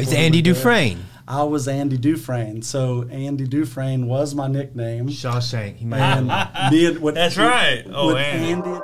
[0.00, 0.42] He's Andy were.
[0.54, 1.04] Dufresne.
[1.28, 2.62] I was Andy Dufresne.
[2.62, 5.08] So Andy Dufresne was my nickname.
[5.08, 5.76] Shawshank.
[5.76, 6.26] He might And
[6.72, 7.84] me and with, That's right.
[7.92, 8.52] Oh, with Andy.
[8.70, 8.80] Andy.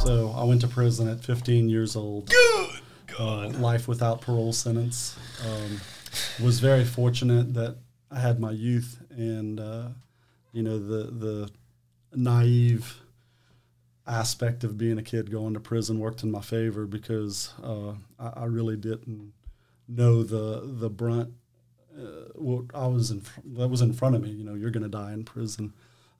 [0.00, 2.28] So I went to prison at 15 years old.
[2.28, 2.70] Good
[3.18, 5.16] Uh, life without parole sentence.
[5.46, 5.80] Um,
[6.42, 7.76] was very fortunate that
[8.10, 9.88] I had my youth and uh,
[10.52, 11.50] you know the the
[12.14, 13.00] naive
[14.06, 18.42] aspect of being a kid going to prison worked in my favor because uh, I,
[18.42, 19.32] I really didn't
[19.88, 21.32] know the the brunt.
[21.96, 22.02] Uh,
[22.34, 24.30] what I was in fr- that was in front of me.
[24.30, 25.72] You know, you're going to die in prison.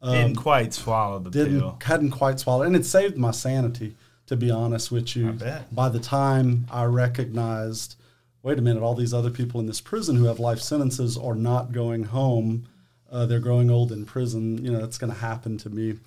[0.02, 1.78] Didn't quite swallow the Didn't pill.
[1.84, 3.96] hadn't quite swallowed, and it saved my sanity.
[4.26, 5.74] To be honest with you, I bet.
[5.74, 7.96] by the time I recognized,
[8.44, 11.34] wait a minute, all these other people in this prison who have life sentences are
[11.34, 12.66] not going home.
[13.10, 14.64] Uh, they're growing old in prison.
[14.64, 15.98] You know, that's going to happen to me.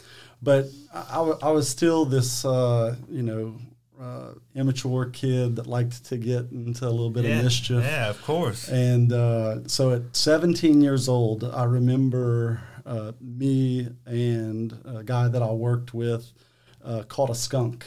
[0.43, 3.55] But I, I I was still this, uh, you know,
[3.99, 7.38] uh, immature kid that liked to get into a little bit yeah.
[7.38, 7.83] of mischief.
[7.83, 8.67] Yeah, of course.
[8.69, 15.41] And uh, so at 17 years old, I remember uh, me and a guy that
[15.41, 16.31] I worked with
[16.83, 17.85] uh, caught a skunk.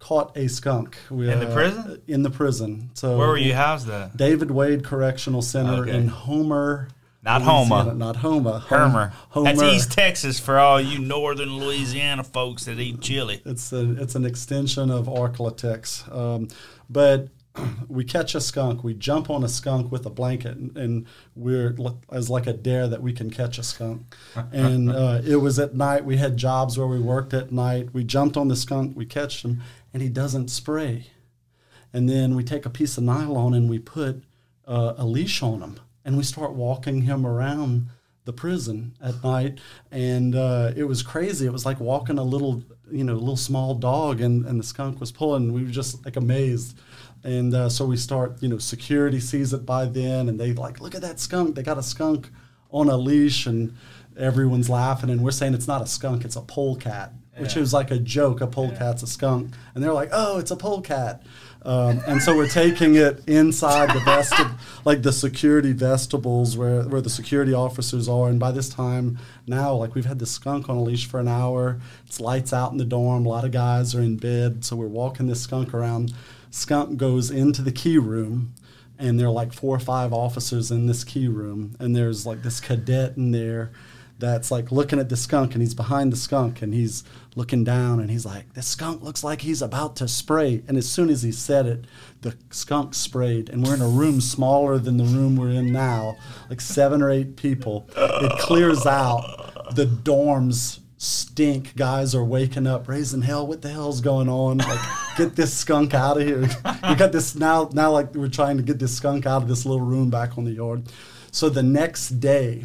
[0.00, 0.96] Caught a skunk.
[1.10, 2.02] We, In the uh, prison?
[2.08, 2.90] In the prison.
[2.94, 4.16] So Where were you housed at?
[4.16, 5.96] David Wade Correctional Center Okay.
[5.96, 6.88] in Homer.
[7.22, 7.74] Not Louisiana.
[7.74, 7.94] Homa.
[7.94, 8.60] Not Homa.
[8.60, 9.12] Hermer.
[9.30, 9.52] Homer.
[9.52, 13.42] That's East Texas for all you northern Louisiana folks that eat chili.
[13.44, 16.14] It's a, it's an extension of Arklatex.
[16.14, 16.48] Um,
[16.88, 17.28] but
[17.88, 21.76] we catch a skunk, we jump on a skunk with a blanket, and, and we're
[22.10, 24.14] as like a dare that we can catch a skunk.
[24.52, 26.04] And uh, it was at night.
[26.04, 27.92] We had jobs where we worked at night.
[27.92, 29.62] We jumped on the skunk, we catch him,
[29.92, 31.06] and he doesn't spray.
[31.92, 34.22] And then we take a piece of nylon and we put
[34.66, 37.88] uh, a leash on him, and we start walking him around
[38.24, 39.58] the prison at night.
[39.90, 41.46] And uh, it was crazy.
[41.46, 45.00] It was like walking a little, you know, little small dog, and, and the skunk
[45.00, 45.52] was pulling.
[45.52, 46.78] We were just like amazed.
[47.22, 50.80] And uh, so we start, you know, security sees it by then, and they like,
[50.80, 51.54] look at that skunk.
[51.54, 52.30] They got a skunk
[52.70, 53.74] on a leash, and
[54.16, 57.90] everyone's laughing, and we're saying it's not a skunk, it's a polecat, which is like
[57.90, 58.40] a joke.
[58.40, 61.22] A polecat's a skunk, and they're like, oh, it's a polecat.
[61.62, 67.00] Um, and so we're taking it inside the vestib- like the security vestibules where, where
[67.00, 68.28] the security officers are.
[68.28, 71.28] And by this time now, like we've had the skunk on a leash for an
[71.28, 71.80] hour.
[72.06, 73.26] It's lights out in the dorm.
[73.26, 74.64] A lot of guys are in bed.
[74.64, 76.14] So we're walking this skunk around.
[76.50, 78.54] Skunk goes into the key room
[78.98, 81.76] and there are like four or five officers in this key room.
[81.78, 83.72] And there's like this cadet in there
[84.20, 87.02] that's like looking at the skunk and he's behind the skunk and he's
[87.34, 90.62] looking down and he's like, This skunk looks like he's about to spray.
[90.68, 91.84] And as soon as he said it,
[92.20, 93.48] the skunk sprayed.
[93.48, 96.16] And we're in a room smaller than the room we're in now,
[96.48, 97.88] like seven or eight people.
[97.96, 99.74] It clears out.
[99.74, 101.74] The dorms stink.
[101.76, 103.46] Guys are waking up, raising hell.
[103.46, 104.58] What the hell's going on?
[104.58, 104.80] Like,
[105.16, 106.40] get this skunk out of here.
[106.42, 107.70] we got this now.
[107.72, 110.44] Now, like we're trying to get this skunk out of this little room back on
[110.44, 110.84] the yard.
[111.32, 112.64] So the next day,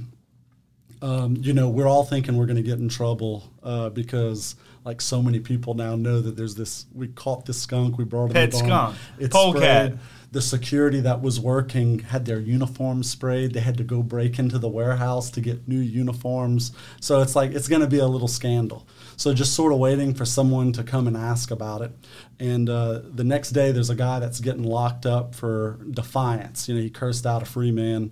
[1.05, 5.01] um, you know, we're all thinking we're going to get in trouble uh, because, like,
[5.01, 6.87] so many people now know that there's this.
[6.95, 7.99] We caught this skunk.
[7.99, 8.33] We brought it.
[8.33, 8.65] Pet barn.
[8.65, 8.97] skunk.
[9.19, 9.97] It Polecat.
[10.31, 13.53] The security that was working had their uniforms sprayed.
[13.53, 16.71] They had to go break into the warehouse to get new uniforms.
[16.99, 18.87] So it's like it's going to be a little scandal.
[19.15, 21.91] So just sort of waiting for someone to come and ask about it.
[22.39, 26.67] And uh, the next day, there's a guy that's getting locked up for defiance.
[26.67, 28.11] You know, he cursed out a free man.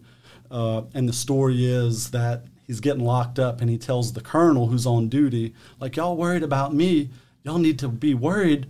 [0.52, 4.66] Uh, and the story is that he's getting locked up and he tells the colonel
[4.66, 7.08] who's on duty, like, y'all worried about me.
[7.44, 8.66] Y'all need to be worried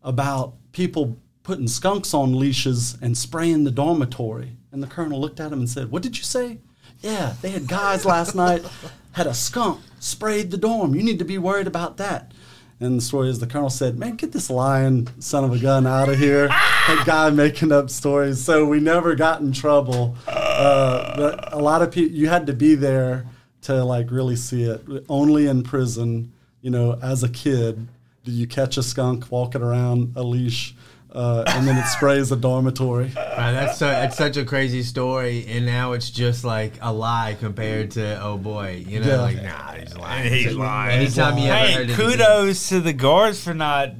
[0.00, 4.52] about people putting skunks on leashes and spraying the dormitory.
[4.70, 6.58] And the colonel looked at him and said, What did you say?
[7.00, 8.64] Yeah, they had guys last night
[9.12, 10.94] had a skunk sprayed the dorm.
[10.94, 12.30] You need to be worried about that.
[12.78, 15.84] And the story is the colonel said, Man, get this lying son of a gun
[15.84, 16.46] out of here.
[16.46, 18.40] that guy making up stories.
[18.40, 20.16] So we never got in trouble.
[20.28, 23.26] Uh, but a lot of people, you had to be there
[23.68, 24.82] to like really see it.
[25.08, 27.86] Only in prison, you know, as a kid,
[28.24, 30.74] do you catch a skunk walking around a leash
[31.12, 33.06] uh, and then it sprays a dormitory.
[33.14, 33.14] Man,
[33.54, 37.92] that's so that's such a crazy story, and now it's just like a lie compared
[37.92, 39.20] to oh boy, you know, Yeah.
[39.22, 40.32] like nah, he's lying.
[40.32, 41.00] He's lying.
[41.00, 43.92] Anytime you ever Hey, heard it kudos to the guards for not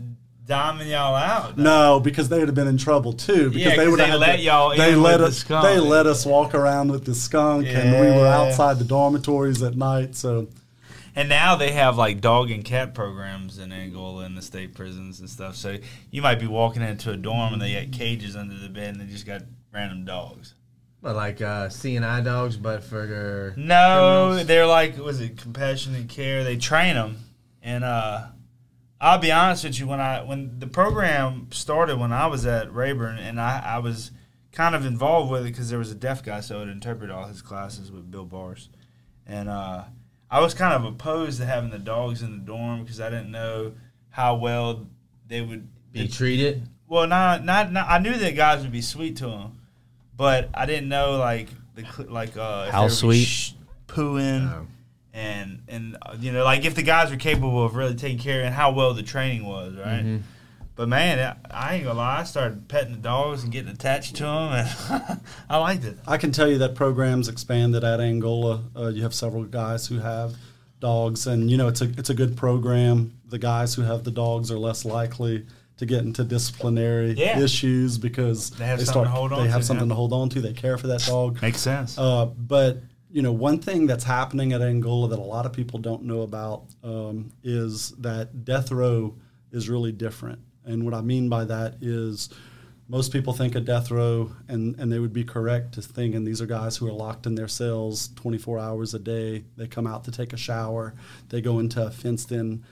[0.48, 1.58] doming y'all out.
[1.58, 3.50] No, because they would have been in trouble too.
[3.50, 5.26] Because Yeah, they 'cause would have they let to- y'all They in let with the
[5.28, 5.38] us.
[5.38, 5.64] skunk.
[5.66, 9.76] They let us walk around with the skunk, and we were outside the dormitories at
[9.76, 10.16] night.
[10.16, 10.48] So
[11.16, 15.18] And now they have like dog and cat programs in Angola in the state prisons
[15.18, 15.56] and stuff.
[15.56, 15.78] So
[16.12, 19.00] you might be walking into a dorm and they got cages under the bed and
[19.00, 19.42] they just got
[19.74, 20.54] random dogs.
[21.02, 24.46] But like uh, CNI dogs, but for No, criminals.
[24.46, 26.44] they're like was it compassionate care?
[26.44, 27.16] They train them
[27.64, 28.20] and uh
[29.00, 29.86] I'll be honest with you.
[29.86, 34.10] When I when the program started, when I was at Rayburn, and I, I was
[34.52, 37.10] kind of involved with it because there was a deaf guy, so I would interpret
[37.10, 38.68] all his classes with Bill Bars,
[39.26, 39.84] and uh,
[40.30, 43.30] I was kind of opposed to having the dogs in the dorm because I didn't
[43.30, 43.74] know
[44.10, 44.88] how well
[45.26, 46.68] they would Be treated.
[46.88, 49.60] Well, not, not not I knew that guys would be sweet to them,
[50.16, 53.24] but I didn't know like the like uh, How they sweet?
[53.24, 53.52] sh-
[53.86, 54.66] pooing Oh.
[55.12, 58.42] And and uh, you know like if the guys were capable of really taking care
[58.42, 60.04] and how well the training was, right?
[60.04, 60.18] Mm-hmm.
[60.76, 62.20] But man, I, I ain't gonna lie.
[62.20, 65.20] I started petting the dogs and getting attached to them, and
[65.50, 65.98] I liked it.
[66.06, 68.62] I can tell you that programs expanded at Angola.
[68.76, 70.36] Uh, you have several guys who have
[70.78, 73.18] dogs, and you know it's a it's a good program.
[73.26, 75.46] The guys who have the dogs are less likely
[75.78, 77.40] to get into disciplinary Yeah.
[77.40, 79.90] issues because They have something to hold on they have to, something yeah.
[79.90, 80.40] to hold on to.
[80.40, 81.40] They care for that dog.
[81.40, 81.96] Makes sense.
[81.96, 85.78] Uh, but you know, one thing that's happening at Angola that a lot of people
[85.78, 89.16] don't know about um, is that death row
[89.50, 90.40] is really different.
[90.64, 92.28] And what I mean by that is
[92.88, 96.40] most people think of death row, and, and they would be correct to thinking these
[96.40, 99.44] are guys who are locked in their cells 24 hours a day.
[99.56, 100.94] They come out to take a shower,
[101.28, 102.64] they go into a fenced in,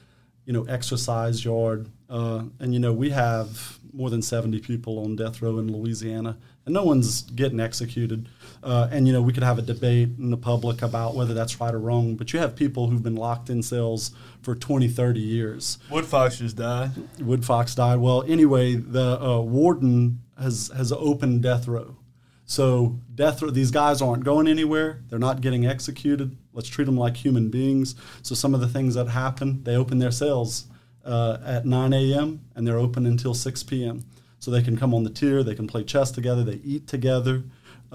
[0.44, 1.91] you know, exercise yard.
[2.09, 6.38] Uh, and, you know, we have more than 70 people on death row in Louisiana,
[6.65, 8.29] and no one's getting executed.
[8.62, 11.61] Uh, and, you know, we could have a debate in the public about whether that's
[11.61, 14.12] right or wrong, but you have people who've been locked in cells
[14.43, 15.79] for 20, 30 years.
[15.91, 16.91] Woodfox just died.
[17.19, 17.99] Woodfox died.
[17.99, 21.97] Well, anyway, the uh, warden has has opened death row.
[22.44, 25.02] So death row, these guys aren't going anywhere.
[25.09, 26.37] They're not getting executed.
[26.52, 27.97] Let's treat them like human beings.
[28.23, 30.67] So some of the things that happen, they open their cells
[31.05, 32.41] uh, at 9 a.m.
[32.55, 34.05] and they're open until 6 p.m.
[34.38, 37.43] So they can come on the tier, they can play chess together, they eat together.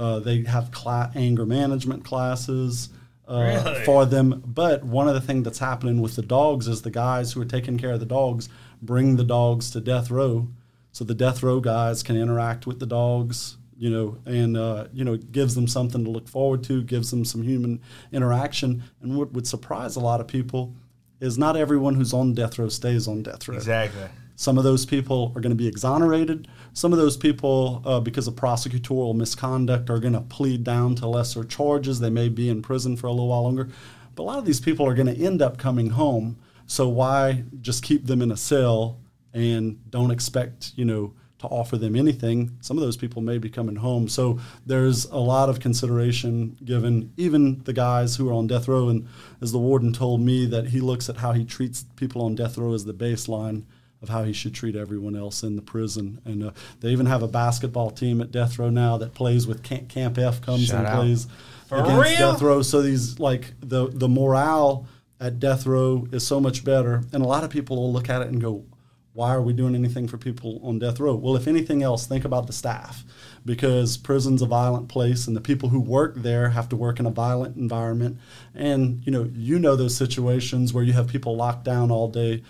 [0.01, 2.89] Uh, they have cla- anger management classes
[3.27, 3.86] uh, Really?
[3.86, 4.27] for them.
[4.45, 7.45] But one of the things that's happening with the dogs is the guys who are
[7.57, 8.50] taking care of the dogs
[8.81, 10.48] bring the dogs to death row,
[10.92, 13.57] so the death row guys can interact with the dogs.
[13.77, 17.09] You know, and uh, you know, it gives them something to look forward to, gives
[17.12, 17.80] them some human
[18.12, 18.83] interaction.
[19.01, 20.75] And what would surprise a lot of people
[21.19, 23.56] is not everyone who's on death row stays on death row.
[23.56, 24.07] Exactly.
[24.42, 26.48] Some of those people are going to be exonerated.
[26.74, 31.08] Some of those people, uh, because of prosecutorial misconduct, are going to plead down to
[31.08, 32.00] lesser charges.
[32.00, 33.70] They may be in prison for a little while longer.
[34.16, 36.40] But a lot of these people are going to end up coming home.
[36.66, 39.00] So why just keep them in a cell
[39.32, 42.58] and don't expect, you know, to offer them anything?
[42.62, 44.08] Some of those people may be coming home.
[44.08, 48.90] So there's a lot of consideration given, even the guys who are on death row.
[48.90, 49.08] And
[49.40, 52.58] as the warden told me, that he looks at how he treats people on death
[52.58, 53.66] row as the baseline
[54.01, 56.19] of how he should treat everyone else in the prison.
[56.25, 59.63] And uh, they even have a basketball team at death row now that plays with
[59.63, 60.95] Camp, Camp F comes Shout and out.
[61.01, 61.27] plays
[61.68, 62.31] For against real?
[62.31, 62.62] death row.
[62.62, 64.88] So these like the the morale
[65.19, 67.03] at death row is so much better.
[67.13, 68.65] And a lot of people will look at it and go,
[69.13, 71.13] why are we doing anything for people on death row?
[71.13, 73.04] Well, if anything else, think about the staff
[73.45, 77.06] because prison's a violent place and the people who work there have to work in
[77.06, 78.18] a violent environment.
[78.56, 82.42] And, you know, you know those situations where you have people locked down all day.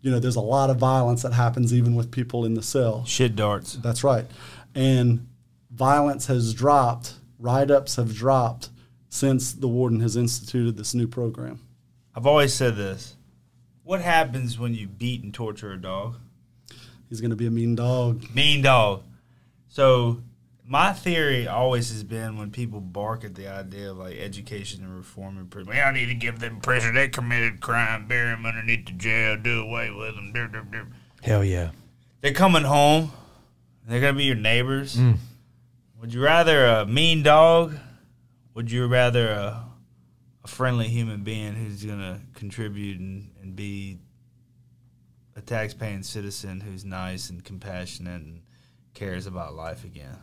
[0.00, 3.04] You know, there's a lot of violence that happens even with people in the cell.
[3.04, 3.74] Shit darts.
[3.74, 4.26] That's right.
[4.74, 5.28] And
[5.70, 8.70] violence has dropped, write ups have dropped
[9.08, 11.60] since the warden has instituted this new program.
[12.14, 13.16] I've always said this.
[13.82, 16.16] What happens when you beat and torture a dog?
[17.08, 18.22] He's going to be a mean dog.
[18.34, 19.02] Mean dog.
[19.68, 20.22] So
[20.68, 24.94] my theory always has been when people bark at the idea of like education and
[24.94, 25.72] reform and prison.
[25.72, 26.92] I need to give them pressure.
[26.92, 30.32] They committed crime, bury them underneath the jail, do away with them.
[30.34, 30.88] Dur, dur, dur.
[31.22, 31.70] Hell yeah.
[32.20, 33.10] They're coming home.
[33.88, 34.96] They're gonna be your neighbors.
[34.96, 35.16] Mm.
[36.02, 37.74] Would you rather a mean dog?
[38.52, 39.64] Would you rather a,
[40.44, 44.00] a friendly human being who's gonna contribute and, and be
[45.34, 48.42] a tax-paying citizen who's nice and compassionate and
[48.92, 50.18] cares about life again?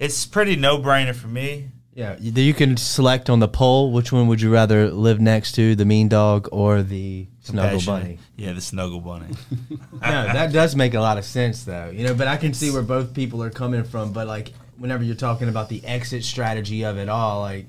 [0.00, 1.70] It's pretty no-brainer for me.
[1.92, 2.16] Yeah.
[2.18, 5.76] You you can select on the poll which one would you rather live next to,
[5.76, 8.18] the mean dog or the snuggle bunny.
[8.36, 9.26] Yeah, the snuggle bunny.
[9.70, 11.90] no, that does make a lot of sense, though.
[11.90, 14.12] You know, but I can see where both people are coming from.
[14.14, 17.66] But like, whenever you're talking about the exit strategy of it all, like,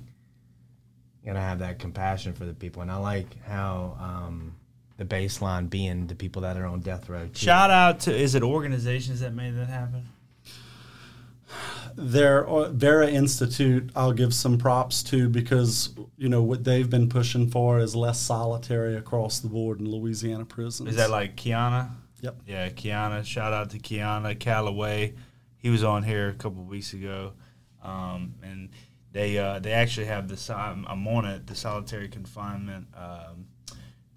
[1.22, 2.82] you gotta have that compassion for the people.
[2.82, 4.56] And I like how um,
[4.96, 7.26] the baseline being the people that are on death row.
[7.26, 7.34] Too.
[7.34, 10.08] Shout out to is it organizations that made that happen?
[11.96, 17.10] Their uh, Vera Institute, I'll give some props to because you know what they've been
[17.10, 20.90] pushing for is less solitary across the board in Louisiana prisons.
[20.90, 21.90] Is that like Kiana?
[22.22, 22.42] Yep.
[22.46, 23.26] Yeah, Kiana.
[23.26, 25.16] Shout out to Kiana Calloway.
[25.58, 27.34] He was on here a couple weeks ago,
[27.84, 28.70] um, and
[29.12, 33.48] they uh, they actually have the I'm I'm on it the solitary confinement um,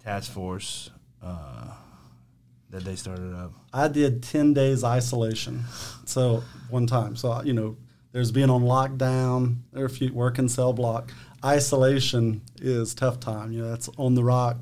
[0.03, 0.89] task force.
[1.21, 1.73] Uh,
[2.75, 3.53] that they started up?
[3.73, 5.63] I did 10 days isolation.
[6.05, 7.15] So one time.
[7.15, 7.77] So, you know,
[8.11, 11.11] there's being on lockdown, there are a few working cell block.
[11.43, 13.51] Isolation is tough time.
[13.51, 14.57] You know, that's on the rock.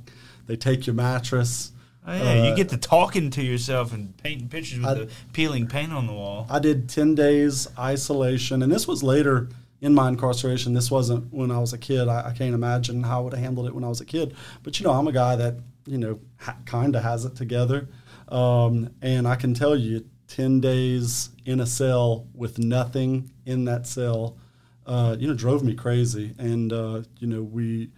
[0.48, 1.72] They take your mattress.
[2.06, 5.10] Oh, yeah, you Uh, get to talking to yourself and painting pictures with I- the
[5.32, 6.46] peeling paint on the wall.
[6.50, 9.50] I did 10 days isolation, and this was later
[9.82, 10.74] in my incarceration.
[10.74, 12.08] This wasn't when I was a kid.
[12.08, 14.36] I, I can't imagine how I would have handled it when I was a kid.
[14.64, 15.56] But, you know, I'm a guy that,
[15.86, 17.88] you know, ha- kind of has it together.
[18.30, 23.86] Um, and I can tell you, 10 days in a cell with nothing in that
[23.86, 24.38] cell,
[24.86, 26.34] uh, you know, drove me crazy.
[26.40, 27.92] And, uh, you know, we,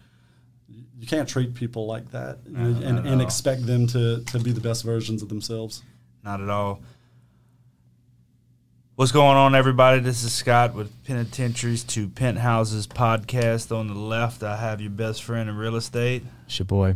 [0.67, 4.51] you can't treat people like that No, not and, and expect them to, to be
[4.51, 5.83] the best versions of themselves.
[6.23, 6.81] Not at all.
[8.95, 9.99] What's going on, everybody?
[9.99, 13.77] This is Scott with Penitentiaries to Penthouses podcast.
[13.77, 16.95] On the left, I have your best friend in real estate, It's your boy.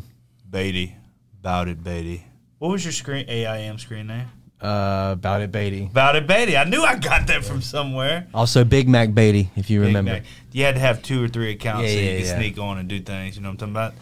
[0.49, 0.95] Beatty.
[1.39, 2.25] About it, Beatty.
[2.59, 4.27] What was your screen AIM screen name?
[4.61, 5.85] Uh, about it, Beatty.
[5.85, 6.57] About it, Beatty.
[6.57, 8.27] I knew I got that from somewhere.
[8.33, 10.11] Also, Big Mac Beatty, if you Big remember.
[10.11, 10.23] Mac.
[10.51, 12.35] You had to have two or three accounts Yeah, so you could yeah.
[12.37, 13.37] sneak on and do things.
[13.37, 13.93] You know what I'm talking about?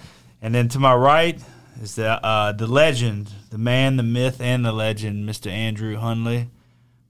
[0.42, 1.40] And then to my right
[1.84, 5.52] is the uh, the legend, the man, the myth, and the legend, Mr.
[5.52, 6.50] Andrew Hundley.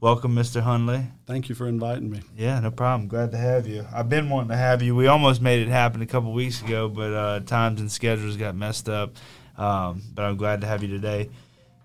[0.02, 0.62] Welcome, Mr.
[0.62, 1.06] Hundley.
[1.26, 2.22] Thank you for inviting me.
[2.38, 3.08] Yeah, no problem.
[3.08, 3.86] Glad to have you.
[3.96, 4.96] I've been wanting to have you.
[4.96, 8.56] We almost made it happen a couple weeks ago, but uh, times and schedules got
[8.56, 9.16] messed up.
[9.58, 11.30] Um, but I'm glad to have you today.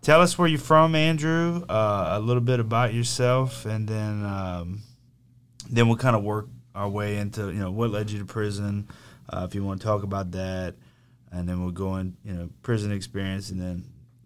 [0.03, 1.65] Tell us where you're from, Andrew.
[1.69, 4.83] Uh, a little bit about yourself, and then um,
[5.71, 8.89] then we'll kind of work our way into you know what led you to prison.
[9.29, 10.75] Uh, if you want to talk about that,
[11.31, 13.85] and then we'll go in you know prison experience, and then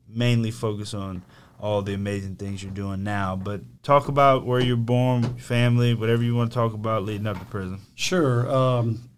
[0.08, 1.22] mainly focus on
[1.60, 3.36] all the amazing things you're doing now.
[3.36, 7.38] But talk about where you're born, family, whatever you want to talk about leading up
[7.38, 7.80] to prison.
[7.94, 8.50] Sure.
[8.50, 9.08] Um,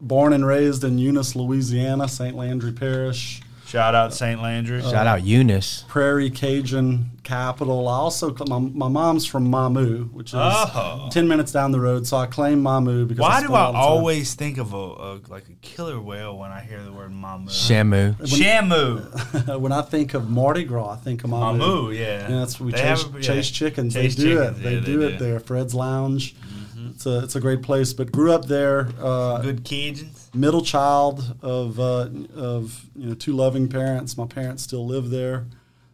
[0.00, 2.36] born and raised in Eunice, Louisiana, St.
[2.36, 4.42] Landry Parish, Shout out St.
[4.42, 4.82] Landry.
[4.82, 5.84] Shout out Eunice.
[5.86, 7.86] Prairie Cajun capital.
[7.86, 11.08] I also my, my mom's from Mamou, which is Oh.
[11.12, 12.04] ten minutes down the road.
[12.04, 14.76] So I claim Mamou because Why I do I all time- always think of a,
[14.76, 17.48] a like a killer whale when I hear the word Mamou?
[17.48, 18.16] Shamu.
[18.22, 19.58] Shamu.
[19.60, 21.60] when I think of Mardi Gras, I think of Mamou.
[21.60, 22.28] Mamu, yeah.
[22.28, 23.22] Yeah, that's we They chase, have a- yeah.
[23.24, 23.94] chase chickens.
[23.94, 24.62] Chase they do chickens, it.
[24.62, 25.24] They yeah, do they it do.
[25.24, 25.38] there.
[25.40, 26.34] Fred's Lounge.
[26.92, 27.92] It's a it's a great place.
[27.92, 28.88] But grew up there.
[29.00, 30.19] Uh, Good Cajuns.
[30.34, 34.16] Middle child of uh, of you know two loving parents.
[34.16, 35.46] My parents still live there.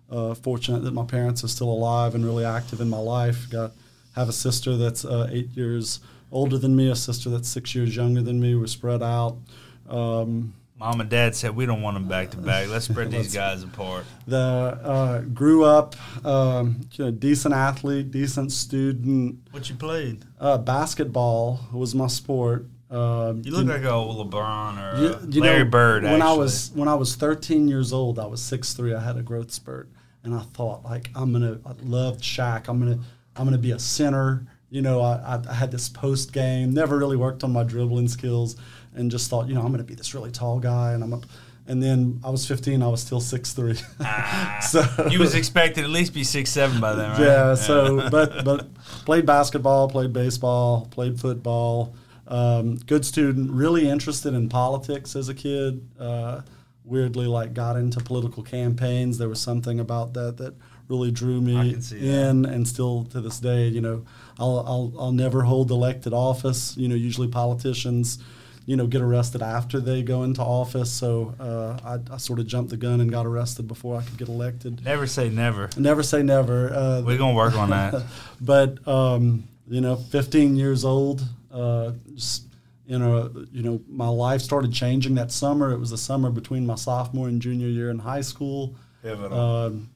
[0.09, 3.51] Uh, fortunate that my parents are still alive and really active in my life.
[3.51, 3.73] Got
[4.15, 6.01] have a sister that's uh, eight years
[6.33, 8.55] older than me, a sister that's six years younger than me.
[8.55, 9.37] We're spread out.
[9.89, 12.69] Um, Mom and Dad said we don't want them back to back.
[12.69, 14.05] Let's spread these guys apart.
[14.27, 19.41] the uh, grew up um, you know decent athlete, decent student.
[19.51, 20.25] What you played?
[20.39, 22.67] Uh, basketball was my sport.
[22.91, 26.05] Um, You look like a old LeBron or You- you Larry know, Bird.
[26.05, 28.95] When I was when I was 13 years old, I was 6'3".
[28.95, 29.89] I had a growth spurt,
[30.23, 31.59] and I thought like I'm gonna.
[31.67, 32.69] I loved Shaq.
[32.69, 32.99] I'm gonna.
[33.37, 34.47] I'm gonna be a center.
[34.71, 36.75] You know, I, I, had this post game.
[36.75, 38.57] Never really worked on my dribbling skills,
[38.95, 41.13] and just thought, you know, I'm gonna be this really tall guy, and I'm.
[41.13, 41.21] A,
[41.69, 42.81] and then I was 15.
[42.81, 43.83] I was still 6'3".
[44.01, 47.21] Ah, so you was expected at least be six seven by then, right?
[47.21, 47.55] yeah.
[47.57, 48.73] So, but but
[49.05, 51.95] played basketball, played baseball, played football.
[52.29, 55.89] Um, good student, really interested in politics as a kid.
[55.99, 56.43] Uh,
[56.85, 59.19] weirdly, like got into political campaigns.
[59.19, 60.55] There was something about that that
[60.89, 62.29] really drew me see that.
[62.29, 64.05] in, and still to this day, you know,
[64.39, 66.77] I'll I'll I'll never hold elected office.
[66.77, 68.19] You know, usually politicians.
[68.69, 70.91] You know, get arrested after they go into office.
[70.91, 74.19] So uh, I, I sort of jumped the gun and got arrested before I could
[74.19, 74.85] get elected.
[74.85, 75.71] Never say never.
[75.77, 76.75] Never say never.
[76.75, 78.03] Uh, We're gonna work on that.
[78.41, 81.23] but um, you know, 15 years old,
[81.57, 82.49] uh, just,
[82.87, 85.73] you know, you know, my life started changing that summer.
[85.73, 88.77] It was the summer between my sophomore and junior year in high school.
[89.03, 89.39] Pivotal.
[89.39, 89.91] Um,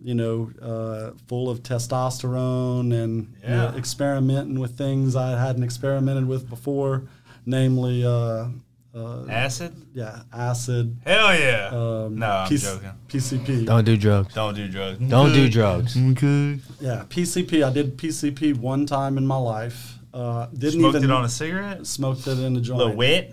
[0.00, 6.28] you know, uh, full of testosterone and you know, experimenting with things I hadn't experimented
[6.28, 7.08] with before,
[7.46, 8.48] namely, uh,
[8.94, 9.74] uh, Acid?
[9.92, 10.96] yeah, acid.
[11.04, 11.68] Hell yeah.
[11.70, 12.92] Um, no, I'm P- joking.
[13.08, 13.66] PCP.
[13.66, 14.32] Don't do drugs.
[14.32, 14.98] Don't do drugs.
[15.00, 15.96] Don't do drugs.
[15.96, 16.60] Okay.
[16.80, 17.62] Yeah, PCP.
[17.62, 19.98] I did PCP one time in my life.
[20.14, 21.86] Uh, didn't Smoked even it on a cigarette?
[21.86, 22.78] smoked it in a A joint.
[22.78, 23.32] little wet?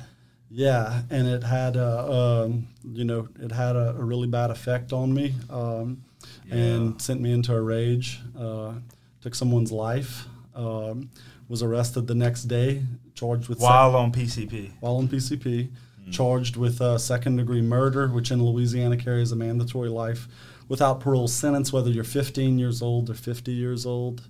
[0.49, 2.11] Yeah, and it had a,
[2.45, 6.03] um, you know, it had a, a really bad effect on me, um,
[6.47, 6.55] Yeah.
[6.55, 8.19] and sent me into a rage.
[8.37, 8.73] Uh,
[9.21, 10.27] took someone's life.
[10.55, 11.09] Um,
[11.49, 12.83] was arrested the next day,
[13.15, 14.71] charged with sec- While on PCP.
[14.79, 15.69] while on PCP,
[16.05, 16.11] Hmm.
[16.11, 20.27] charged with uh, second degree murder, which in Louisiana carries a mandatory life
[20.67, 24.21] without parole sentence, whether you're 15 years old or 50 years old.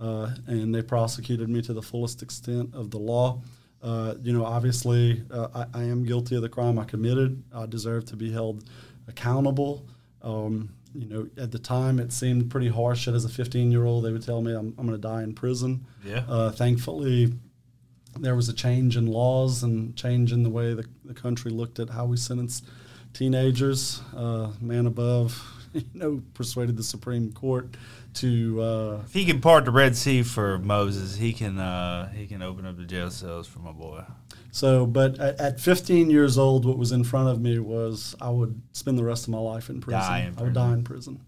[0.00, 3.42] Uh, and they prosecuted me to the fullest extent of the law.
[3.82, 7.42] Uh, you know, obviously, uh, I, I am guilty of the crime I committed.
[7.54, 8.64] I deserve to be held
[9.08, 9.86] accountable.
[10.22, 13.06] Um, you know, at the time it seemed pretty harsh.
[13.06, 15.22] That as a 15 year old, they would tell me I'm, I'm going to die
[15.22, 15.86] in prison.
[16.04, 16.24] Yeah.
[16.28, 17.32] Uh, thankfully,
[18.18, 21.78] there was a change in laws and change in the way the, the country looked
[21.78, 22.66] at how we sentenced
[23.12, 24.00] teenagers.
[24.16, 25.42] Uh, man above,
[25.72, 27.76] you know, persuaded the Supreme Court
[28.14, 28.60] to.
[28.60, 32.42] Uh, If he can part the Red Sea for Moses, he can uh, he can
[32.42, 34.02] open up the jail cells for my boy.
[34.50, 38.30] so, but at, at 15 years old, what was in front of me was I
[38.30, 40.00] would spend the rest of my life in prison.
[40.00, 40.52] Die in I would prison.
[40.54, 41.20] die in prison.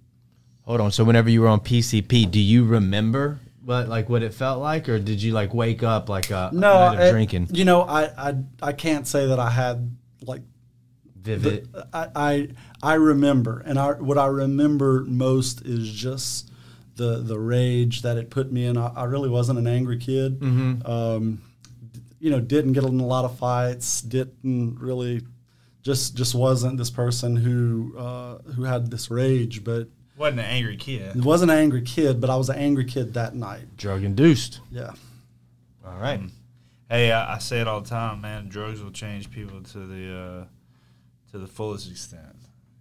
[0.64, 0.90] Hold on.
[0.92, 4.88] So whenever you were on PCP, do you remember what like what it felt like,
[4.88, 7.48] or did you like wake up like a No, night of I- drinking?
[7.52, 10.42] You know, I, I I can't say that I had like
[11.22, 11.72] Vivid.
[11.72, 12.48] the, I, I
[12.82, 16.50] I remember, and I what I remember most is just
[16.96, 18.76] the the rage that it put me in.
[18.76, 20.40] I, I really wasn't an angry kid.
[20.40, 20.90] Mm-hmm.
[20.90, 21.42] Um,
[22.20, 24.00] you know, didn't get in a lot of fights.
[24.02, 25.22] Didn't really,
[25.82, 29.64] just just wasn't this person who uh, who had this rage.
[29.64, 31.24] But Wasn't an angry kid.
[31.24, 32.20] wasn't an angry kid.
[32.20, 33.76] But I was an angry kid that night.
[33.76, 34.60] Drug induced.
[34.70, 34.92] Yeah.
[35.84, 36.20] All right.
[36.88, 38.48] Hey, I, I say it all the time, man.
[38.48, 40.44] Drugs will change people to the uh,
[41.32, 42.36] to the fullest extent.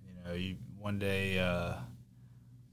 [0.06, 1.74] You know, you one day uh,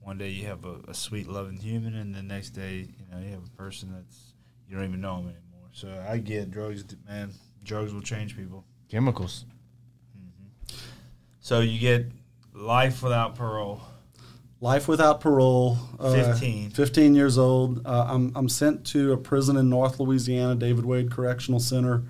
[0.00, 3.18] one day you have a, a sweet, loving human, and the next day, you know,
[3.24, 4.34] you have a person that's
[4.68, 5.68] you don't even know them anymore.
[5.72, 7.32] So I get drugs, man.
[7.62, 8.64] Drugs will change people.
[8.88, 9.44] Chemicals.
[11.40, 12.06] So you get
[12.52, 13.80] life without parole.
[14.60, 15.78] Life without parole.
[16.00, 16.70] uh, 15.
[16.70, 17.86] 15 years old.
[17.86, 22.02] Uh, I'm, I'm sent to a prison in North Louisiana, David Wade Correctional Center.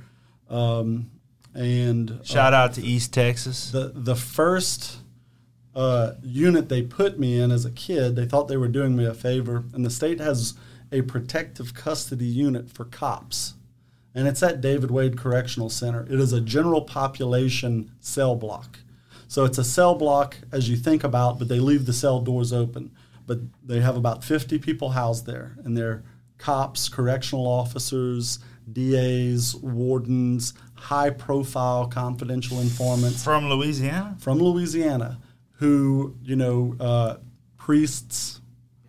[0.48, 1.10] Um,
[1.58, 3.72] and uh, Shout out to East Texas.
[3.72, 4.98] the, the first
[5.74, 9.04] uh, unit they put me in as a kid, they thought they were doing me
[9.04, 9.64] a favor.
[9.74, 10.54] And the state has
[10.92, 13.54] a protective custody unit for cops.
[14.14, 16.06] And it's at David Wade Correctional Center.
[16.08, 18.78] It is a general population cell block.
[19.26, 22.52] So it's a cell block as you think about, but they leave the cell doors
[22.52, 22.92] open.
[23.26, 26.02] But they have about 50 people housed there, and they're
[26.38, 28.38] cops, correctional officers,
[28.72, 34.16] DAs, wardens, high profile confidential informants From Louisiana?
[34.18, 35.18] from Louisiana
[35.52, 37.16] who, you know, uh,
[37.56, 38.40] priests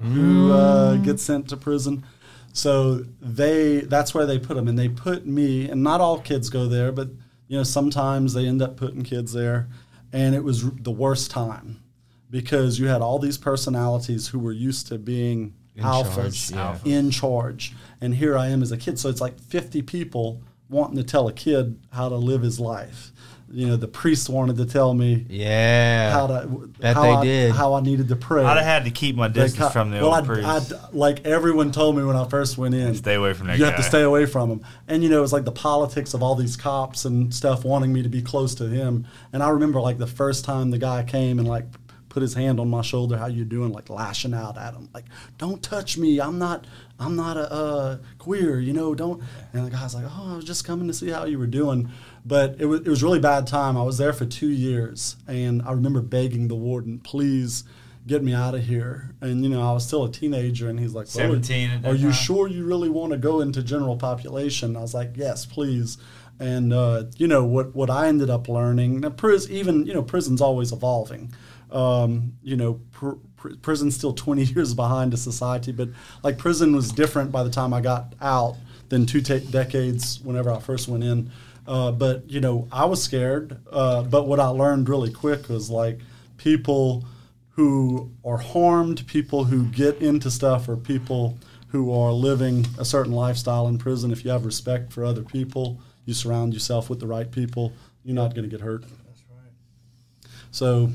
[0.02, 2.06] who uh, get sent to prison.
[2.54, 5.70] So they that's where they put them, and they put me.
[5.70, 7.10] And not all kids go there, but
[7.48, 9.68] you know sometimes they end up putting kids there,
[10.14, 11.82] and it was r- the worst time
[12.30, 16.78] because you had all these personalities who were used to being In alphas charge, yeah.
[16.98, 18.98] in charge, and here I am as a kid.
[19.00, 23.12] So it's like fifty people wanting to tell a kid how to live his life.
[23.52, 26.12] You know, the priest wanted to tell me Yeah.
[26.12, 27.52] how to Bet how they I, did.
[27.52, 28.44] how I needed to pray.
[28.46, 30.48] I'd have had to keep my distance co- from the well, old I'd- priest.
[30.48, 33.64] I'd- like everyone told me when I first went in, Stay away from that you
[33.66, 33.72] guy.
[33.72, 34.62] have to stay away from him.
[34.88, 37.92] And you know, it was like the politics of all these cops and stuff wanting
[37.92, 39.08] me to be close to him.
[39.34, 41.66] And I remember like the first time the guy came and like
[42.10, 43.72] put his hand on my shoulder, how you doing?
[43.72, 45.06] Like lashing out at him, like
[45.38, 46.20] don't touch me.
[46.20, 46.66] I'm not.
[47.00, 48.60] I'm not a uh, queer.
[48.60, 49.24] You know, don't.
[49.54, 51.90] And the guy's like, oh, I was just coming to see how you were doing.
[52.26, 53.78] But it was it was really bad time.
[53.78, 57.64] I was there for two years, and I remember begging the warden, please.
[58.08, 60.94] Get me out of here, and you know I was still a teenager, and he's
[60.94, 62.12] like, well, 17 at Are you time?
[62.14, 64.76] sure you really want to go into general population?
[64.76, 66.00] I was like, yes, please.
[66.40, 67.76] And uh, you know what?
[67.76, 71.34] What I ended up learning, now, pris- even you know, prison's always evolving.
[71.72, 75.90] Um, you know, pr- pr- prison's still 20 years behind a society, but
[76.24, 78.58] like prison was different by the time I got out
[78.90, 81.32] than two ta decades whenever I first went in.
[81.68, 83.58] Uh, but you know, I was scared.
[83.72, 86.00] Uh, but what I learned really quick was like
[86.38, 87.06] people
[87.52, 93.12] who are harmed, people who get into stuff, or people who are living a certain
[93.12, 94.12] lifestyle in prison.
[94.12, 98.16] If you have respect for other people, you surround yourself with the right people, you're
[98.16, 98.82] not going to get hurt.
[98.82, 100.32] That's right.
[100.52, 100.92] So,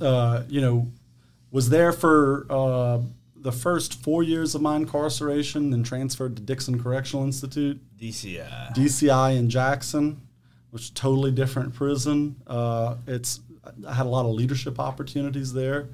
[0.00, 0.88] uh, you know,
[1.50, 2.98] was there for uh,
[3.36, 7.80] the first four years of my incarceration, then transferred to Dixon Correctional Institute.
[7.98, 8.74] DCI.
[8.74, 10.20] DCI in Jackson,
[10.70, 12.36] which is a totally different prison.
[12.46, 13.40] Uh, it's
[13.86, 15.88] I had a lot of leadership opportunities there.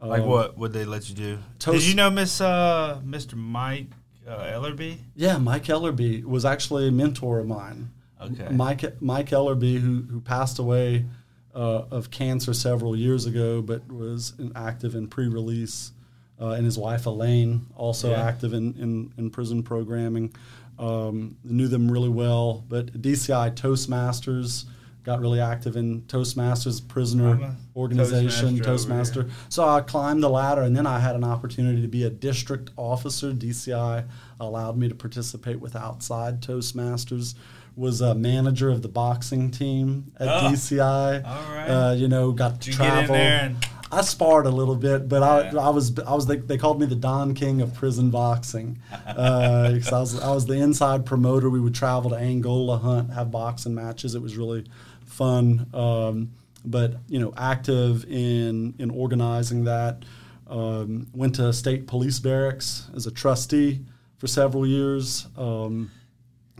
[0.00, 1.38] Like Um, what would they let you do?
[1.58, 3.34] Toast- Did you know Miss uh, Mr.
[3.34, 3.88] Mike
[4.26, 4.98] uh, Ellerby?
[5.16, 7.90] Yeah, Mike Ellerby was actually a mentor of mine.
[8.20, 8.48] Okay.
[8.50, 11.04] Mike Mike Ellerby, who who passed away
[11.54, 15.92] uh, of cancer several years ago, but was active in pre-release,
[16.40, 18.22] uh, and his wife Elaine also Yeah.
[18.22, 20.32] active in, in, in prison programming.
[20.78, 24.64] Um, knew them really well, but DCI Toastmasters
[25.02, 29.30] got really active in Toastmasters prisoner organization, Toastmaster Toastmaster.
[29.48, 32.70] So I climbed the ladder, and then I had an opportunity to be a district
[32.76, 33.32] officer.
[33.32, 34.04] DCI
[34.38, 37.34] allowed me to participate with outside Toastmasters.
[37.78, 41.22] Was a manager of the boxing team at Oh, DCI.
[41.24, 41.66] all right.
[41.66, 43.14] Uh, you know, got to Did you get in travel.
[43.16, 45.60] and I sparred a little bit, but I, Yeah.
[45.60, 49.70] I was I was they, they called me the Don King of prison boxing uh,
[49.72, 51.48] because I was I was the inside promoter.
[51.48, 54.14] We would travel to Angola, hunt, have boxing matches.
[54.16, 54.64] It was really
[55.06, 55.66] fun.
[55.72, 56.30] Um,
[56.64, 60.04] but you know, active in in organizing that.
[60.50, 63.84] Um, went to state police barracks as a trustee
[64.16, 65.26] for several years.
[65.36, 65.90] Um,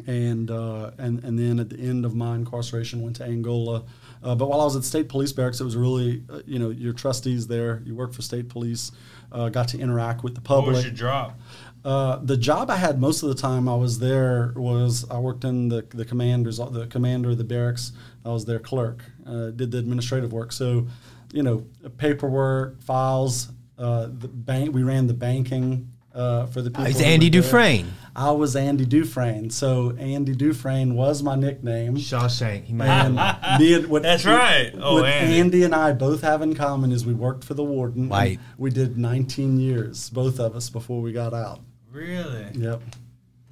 [0.07, 3.85] and uh, and and then at the end of my incarceration went to Angola.
[4.23, 6.71] Uh, but while I was at state police barracks, it was really uh, you know
[6.71, 7.83] your trustees there.
[7.85, 8.93] You work for state police,
[9.33, 10.67] uh, got to interact with the public.
[10.67, 11.39] What was your drop?
[11.85, 15.45] Uh, the job I had most of the time I was there was I worked
[15.45, 17.93] in the the commanders the commander of the barracks.
[18.25, 19.05] I was their clerk.
[19.27, 20.53] Uh, did the administrative work.
[20.53, 20.87] So,
[21.33, 21.65] you know,
[21.97, 23.49] paperwork, files.
[23.79, 24.75] Uh, the bank.
[24.75, 26.85] We ran the banking uh, for the people.
[26.85, 27.43] He's Andy were there.
[27.43, 27.93] Dufresne.
[28.17, 29.51] I was Andy Dufresne.
[29.51, 31.97] So Andy Dufresne was my nickname.
[31.97, 32.65] Shawshank.
[32.65, 33.15] He might And
[33.61, 34.73] me and what, That's right.
[34.77, 35.63] Oh, what Andy.
[35.63, 38.09] and I both have in common is we worked for the warden.
[38.09, 38.41] Right.
[38.57, 41.61] We did 19 years, both of us, before we got out.
[41.93, 42.47] Really?
[42.55, 42.83] Yep.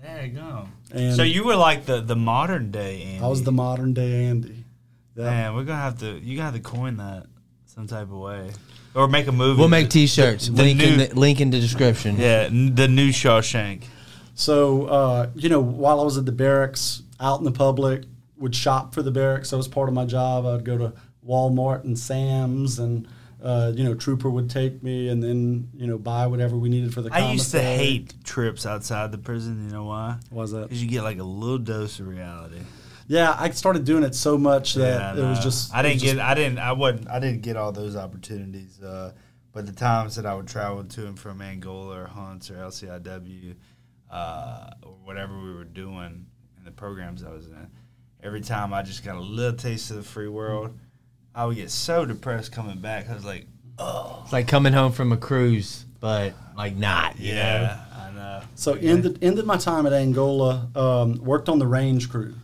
[0.02, 0.68] There you go.
[0.92, 3.24] And so you were like the, the modern day Andy.
[3.24, 4.64] I was the modern day Andy.
[5.16, 5.24] Yeah.
[5.24, 6.18] Man, we're gonna have to.
[6.18, 7.26] You gonna have to coin that
[7.64, 8.50] some type of way,
[8.96, 9.58] or make a movie.
[9.58, 10.46] We'll make T-shirts.
[10.46, 12.16] The- the link in the link in the description.
[12.18, 13.82] Yeah, the new Shawshank.
[14.34, 18.04] So, uh, you know, while I was at the barracks, out in the public,
[18.38, 19.50] would shop for the barracks.
[19.50, 20.44] That was part of my job.
[20.44, 20.92] I'd go to
[21.26, 23.08] Walmart and Sam's, and
[23.42, 26.92] uh, you know, Trooper would take me, and then you know, buy whatever we needed
[26.92, 27.10] for the.
[27.12, 29.64] I used to hate trips outside the prison.
[29.66, 30.16] You know why?
[30.30, 30.62] Was that?
[30.64, 32.60] Because you get like a little dose of reality.
[33.08, 35.74] Yeah, I started doing it so much that Yeah, it was just.
[35.74, 36.18] I didn't was get.
[36.18, 36.58] I didn't.
[36.58, 37.08] I wasn't.
[37.08, 38.82] I didn't get all those opportunities.
[38.82, 39.12] Uh,
[39.52, 43.54] but the times that I would travel to and from Angola or Hunts or LCIW,
[44.10, 46.26] uh, or whatever we were doing
[46.58, 47.70] in the programs I was in,
[48.22, 50.76] every time I just got a little taste of the free world,
[51.34, 53.08] I would get so depressed coming back.
[53.08, 53.46] I was like,
[53.78, 57.18] oh, It's like coming home from a cruise, but like not.
[57.18, 58.42] You yeah, I know.
[58.56, 60.68] So ended ended my time at Angola.
[60.74, 62.34] Um, worked on the range crew.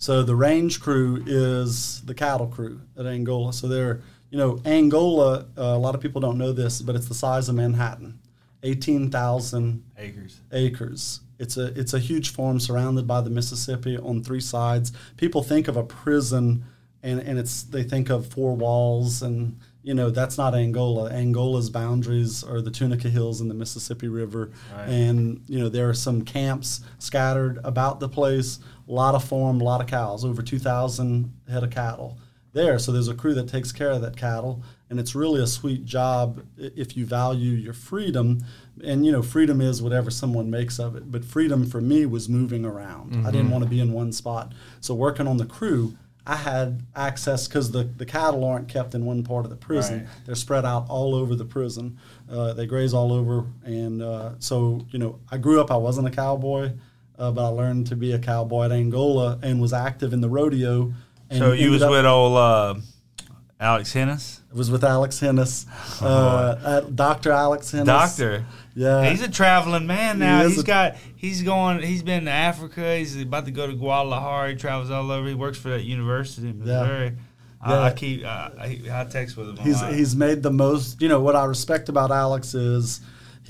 [0.00, 3.52] So the range crew is the cattle crew at Angola.
[3.52, 5.46] So they're you know Angola.
[5.56, 8.18] Uh, a lot of people don't know this, but it's the size of Manhattan,
[8.62, 10.40] eighteen thousand Acres.
[10.52, 11.20] acres.
[11.38, 14.92] It's a it's a huge farm surrounded by the Mississippi on three sides.
[15.18, 16.64] People think of a prison,
[17.02, 21.10] and, and it's they think of four walls, and you know that's not Angola.
[21.10, 24.88] Angola's boundaries are the Tunica Hills and the Mississippi River, Right.
[24.88, 28.58] and you know there are some camps scattered about the place.
[28.90, 32.18] A lot of farm, a lot of cows, over two thousand head of cattle
[32.52, 32.76] there.
[32.80, 35.84] So there's a crew that takes care of that cattle, and it's really a sweet
[35.84, 38.44] job if you value your freedom.
[38.82, 41.12] And you know, freedom is whatever someone makes of it.
[41.12, 43.26] But freedom for me was moving around.
[43.26, 44.54] I didn't want to be in one spot.
[44.80, 49.04] So working on the crew, I had access because the, the cattle aren't kept in
[49.04, 50.00] one part of the prison.
[50.00, 50.08] Right.
[50.26, 51.98] They're spread out all over the prison.
[52.28, 55.70] Uh, they graze all over, and uh, so you know, I grew up.
[55.70, 56.72] I wasn't a cowboy.
[57.20, 60.28] Uh, but I learned to be a cowboy at Angola and was active in the
[60.28, 60.92] rodeo.
[61.36, 62.74] So you was up- with old uh,
[63.60, 65.66] Alex Hennis, It was with Alex Hennis,
[66.02, 67.30] uh, Dr.
[67.30, 67.84] Alex Hennis.
[67.84, 68.44] doctor.
[68.74, 69.08] Yeah.
[69.10, 70.46] He's a traveling man now.
[70.48, 72.96] He's a- got he's going he's been to Africa.
[72.96, 74.50] He's about to go to Guadalajara.
[74.50, 75.28] He travels all over.
[75.28, 76.80] He works for that university in Yeah.
[76.80, 77.12] Missouri.
[77.60, 77.80] I, Yeah.
[77.82, 78.28] I keep uh,
[78.58, 79.56] I, I text with him.
[79.58, 79.92] He's lot.
[79.92, 81.02] he's made the most.
[81.02, 83.00] You know what I respect about Alex is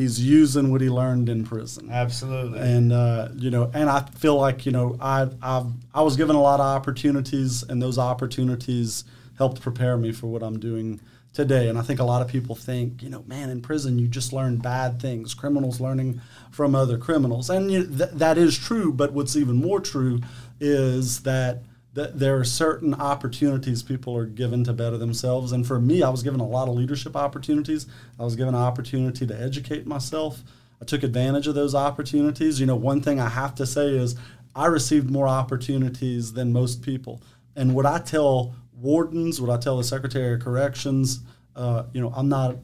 [0.01, 1.91] he's using what he learned in prison.
[1.91, 2.59] absolutely.
[2.59, 6.37] and uh, you know, and I feel like you know, I I've, I was given
[6.37, 9.05] a lot of opportunities, and those opportunities
[9.37, 11.01] helped prepare me for what I'm doing
[11.33, 11.69] today.
[11.69, 14.33] And I think a lot of people think, you know, man, in prison you just
[14.33, 18.93] learn bad things, criminals learning from other criminals, and you, th- that is true.
[18.93, 20.21] But what's even more true
[20.61, 21.63] is that.
[21.95, 26.09] That there are certain opportunities people are given to better themselves, and for me, I
[26.09, 27.87] was given a lot of leadership opportunities.
[28.19, 30.43] I was given an opportunity to educate myself.
[30.81, 32.61] I took advantage of those opportunities.
[32.61, 34.17] You know, one thing I have to say is
[34.55, 37.23] I received more opportunities than most people.
[37.57, 41.21] And what I tell wardens, what I tell the Secretary of Corrections,
[41.57, 42.57] uh, you know, I'm not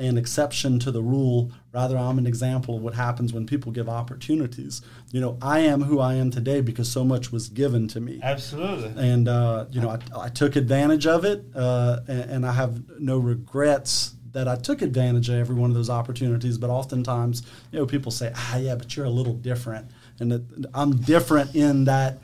[0.00, 1.52] an exception to the rule.
[1.72, 4.82] Rather, I'm an example of what happens when people give opportunities.
[5.12, 8.20] You know, I am who I am today because so much was given to me
[8.22, 8.92] absolutely.
[9.02, 12.98] and uh, you know I, I took advantage of it, uh, and, and I have
[12.98, 16.56] no regrets that I took advantage of every one of those opportunities.
[16.56, 20.70] But oftentimes, you know, people say, "Ah, yeah, but you're a little different," and that
[20.74, 22.18] I'm different in that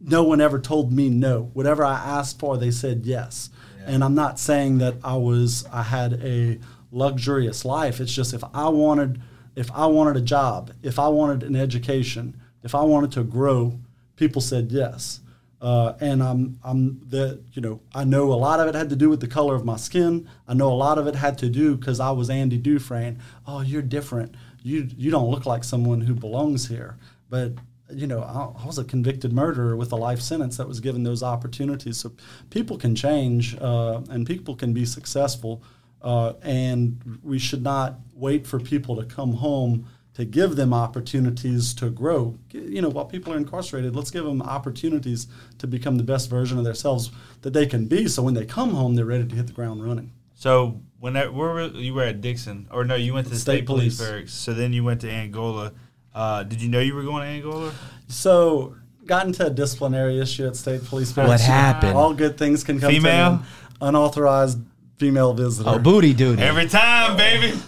[0.00, 1.50] no one ever told me no.
[1.54, 3.50] Whatever I asked for, they said yes.
[3.86, 6.58] And I'm not saying that I was I had a
[6.90, 8.00] luxurious life.
[8.00, 9.20] It's just if I wanted
[9.56, 13.80] if I wanted a job, if I wanted an education, if I wanted to grow,
[14.14, 15.20] people said yes.
[15.60, 18.96] Uh, and I'm I'm the you know I know a lot of it had to
[18.96, 20.28] do with the color of my skin.
[20.46, 23.18] I know a lot of it had to do because I was Andy Dufresne.
[23.44, 24.36] Oh, you're different.
[24.62, 26.96] You you don't look like someone who belongs here.
[27.28, 27.54] But
[27.90, 31.02] you know I, I was a convicted murderer with a life sentence that was given
[31.02, 31.96] those opportunities.
[31.96, 32.12] So
[32.50, 35.64] people can change uh, and people can be successful.
[36.02, 41.72] Uh, and we should not wait for people to come home to give them opportunities
[41.74, 42.36] to grow.
[42.52, 46.58] You know, while people are incarcerated, let's give them opportunities to become the best version
[46.58, 47.10] of themselves
[47.42, 48.08] that they can be.
[48.08, 50.12] So when they come home, they're ready to hit the ground running.
[50.34, 53.38] So when that, where were, you were at Dixon, or no, you went to the
[53.38, 53.96] State state, police.
[53.96, 54.10] police.
[54.10, 54.34] barracks.
[54.34, 55.72] So then you went to Angola.
[56.14, 57.72] Uh, did you know you were going to Angola?
[58.08, 58.74] So
[59.06, 61.16] got into a disciplinary issue at state police.
[61.16, 61.96] What happened?
[61.96, 63.38] All good things can come Female?
[63.38, 63.44] to
[63.82, 64.58] an unauthorized
[64.98, 65.70] female visitor.
[65.70, 66.42] Oh, booty duty.
[66.42, 67.58] Every time, baby.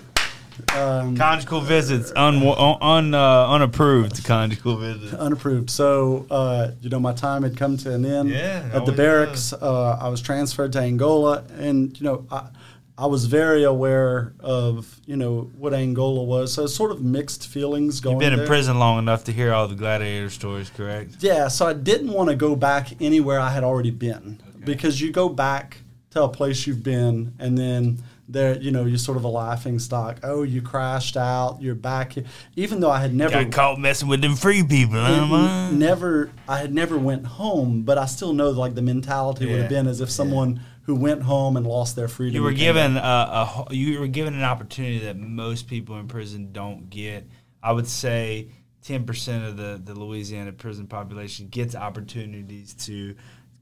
[0.77, 5.15] Um, Conjugal visits, un, un, uh, unapproved conjugal visits.
[5.15, 5.71] unapproved.
[5.71, 9.53] So, uh, you know, my time had come to an end Yeah, at the barracks.
[9.55, 12.51] Uh, I was transferred to Angola, and you know, I,
[12.99, 16.53] I was very aware of you know what Angola was.
[16.53, 18.17] So, sort of mixed feelings going.
[18.17, 18.47] You've been in there.
[18.47, 21.17] prison long enough to hear all the gladiator stories, correct?
[21.21, 25.11] Yeah, so I didn't want to go back anywhere I had already been because you
[25.11, 25.79] go back
[26.11, 29.79] to a place you've been, and then there, you know, you're sort of a laughing
[29.79, 30.21] stock.
[30.23, 31.59] Oh, you crashed out.
[31.61, 32.13] You're back.
[32.13, 32.25] here.
[32.57, 35.01] Even though I had never Got caught messing with them free people.
[35.01, 39.61] huh, never I had never went home, but I still know like the mentality would
[39.61, 42.37] have been as if someone who went home and lost their freedom.
[42.37, 46.53] You were given a, a you were given an opportunity that most people in prison
[46.53, 47.29] don't get.
[47.63, 48.49] I would say
[48.83, 53.15] ten percent of the the Louisiana prison population gets opportunities to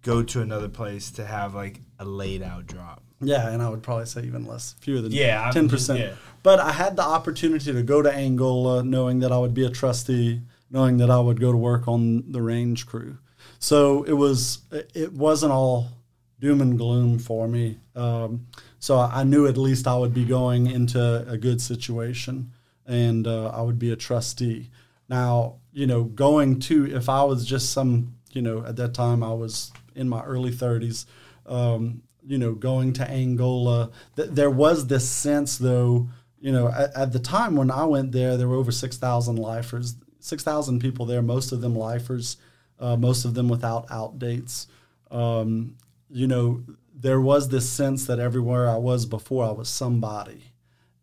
[0.02, 3.02] go to another place to have like a laid out drop.
[3.20, 5.98] yeah, and I would probably say even less, fewer than Yeah, I'm ten just- percent.
[6.00, 6.12] yeah.
[6.42, 9.70] But I had the opportunity to go to Angola, knowing that I would be a
[9.70, 13.18] trustee, knowing that I would go to work on the range crew.
[13.58, 14.58] So it was
[14.94, 15.88] it wasn't all
[16.40, 17.78] doom and gloom for me.
[17.96, 18.46] Um,
[18.78, 22.52] so I knew at least I would be going into a good situation,
[22.86, 24.70] and uh, I would be a trustee.
[25.08, 29.24] Now, you know, going to if I was just some, you know, at that time
[29.24, 31.04] I was in my early thirties.
[31.48, 36.08] Um, you know, going to Angola, th- there was this sense though.
[36.40, 39.36] You know, at, at the time when I went there, there were over six thousand
[39.36, 42.36] lifers, six thousand people there, most of them lifers,
[42.78, 44.66] uh, most of them without outdates.
[45.10, 45.76] Um,
[46.10, 46.62] you know,
[46.94, 50.52] there was this sense that everywhere I was before, I was somebody,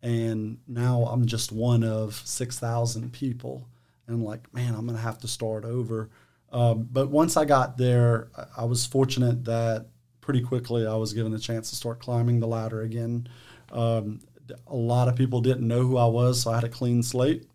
[0.02, 3.66] and now I'm just one of six thousand people,
[4.06, 6.08] and like, man, I'm gonna have to start over.
[6.52, 9.86] Um, but once I got there, I was fortunate that
[10.26, 13.28] pretty quickly I was given a chance to start climbing the ladder again.
[13.70, 14.20] Um,
[14.66, 17.48] a lot of people didn't know who I was, so I had a clean slate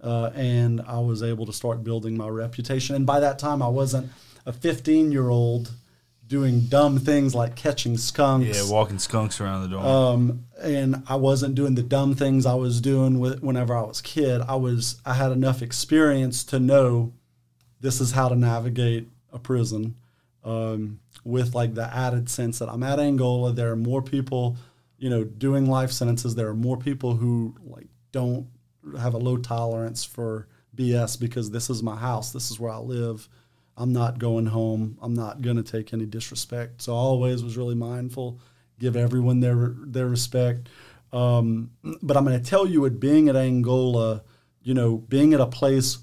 [0.00, 2.94] uh, and I was able to start building my reputation.
[2.94, 4.12] And by that time, I wasn't
[4.46, 5.72] a 15 year old
[6.26, 8.56] doing dumb things like catching skunks.
[8.56, 9.84] Yeah, walking skunks around the dorm.
[9.84, 14.00] Um, and I wasn't doing the dumb things I was doing with, whenever I was
[14.00, 14.40] kid.
[14.40, 17.12] I was I had enough experience to know
[17.80, 19.96] this is how to navigate a prison
[20.44, 23.52] um, with like the added sense that I'm at Angola.
[23.52, 24.56] There are more people,
[24.98, 26.34] you know, doing life sentences.
[26.34, 28.46] There are more people who like don't
[28.98, 32.32] have a low tolerance for BS because this is my house.
[32.32, 33.28] This is where I live.
[33.76, 34.98] I'm not going home.
[35.00, 36.82] I'm not going to take any disrespect.
[36.82, 38.40] So I always was really mindful,
[38.78, 40.68] give everyone their their respect.
[41.12, 41.70] Um,
[42.02, 44.22] but I'm going to tell you, at being at Angola,
[44.62, 45.98] you know, being at a place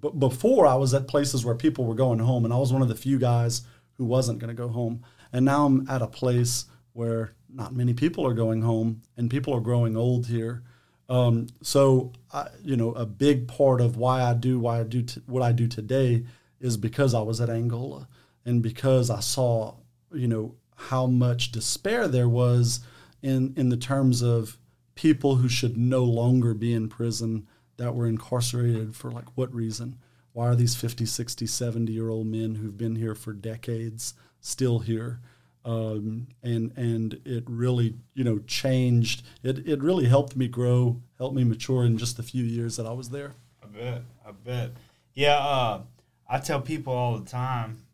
[0.00, 2.82] b- before I was at places where people were going home, and I was one
[2.82, 3.62] of the few guys
[4.00, 5.04] who wasn't going to go home.
[5.30, 9.52] And now I'm at a place where not many people are going home, and people
[9.52, 10.62] are growing old here.
[11.10, 15.02] Um, so, I, you know, a big part of why I do why I do
[15.02, 16.24] t- what I do today
[16.60, 18.08] is because I was at Angola,
[18.46, 19.74] and because I saw,
[20.14, 22.80] you know, how much despair there was
[23.22, 24.56] in in the terms of
[24.94, 29.98] people who should no longer be in prison that were incarcerated for like what reason
[30.32, 34.80] why are these 50 60 70 year old men who've been here for decades still
[34.80, 35.20] here
[35.64, 41.36] um, and and it really you know changed it, it really helped me grow helped
[41.36, 44.02] me mature in just the few years that i was there I bet.
[44.26, 44.70] I bet.
[45.14, 45.82] Yeah, uh,
[46.28, 47.84] I tell people all the time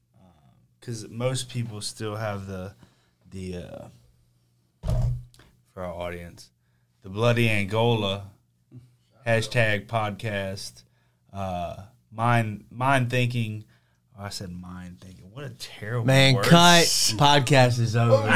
[0.79, 2.75] because most people still have the
[3.31, 4.99] the uh,
[5.73, 6.51] for our audience
[7.03, 8.31] the bloody Angola
[9.27, 10.85] hashtag podcast
[11.33, 11.83] uh,
[12.17, 13.65] mind mind thinking.
[14.19, 15.31] Oh, I said mind thinking.
[15.33, 16.47] What a terrible Man, word.
[16.47, 16.85] cut.
[16.85, 18.27] Podcast is over.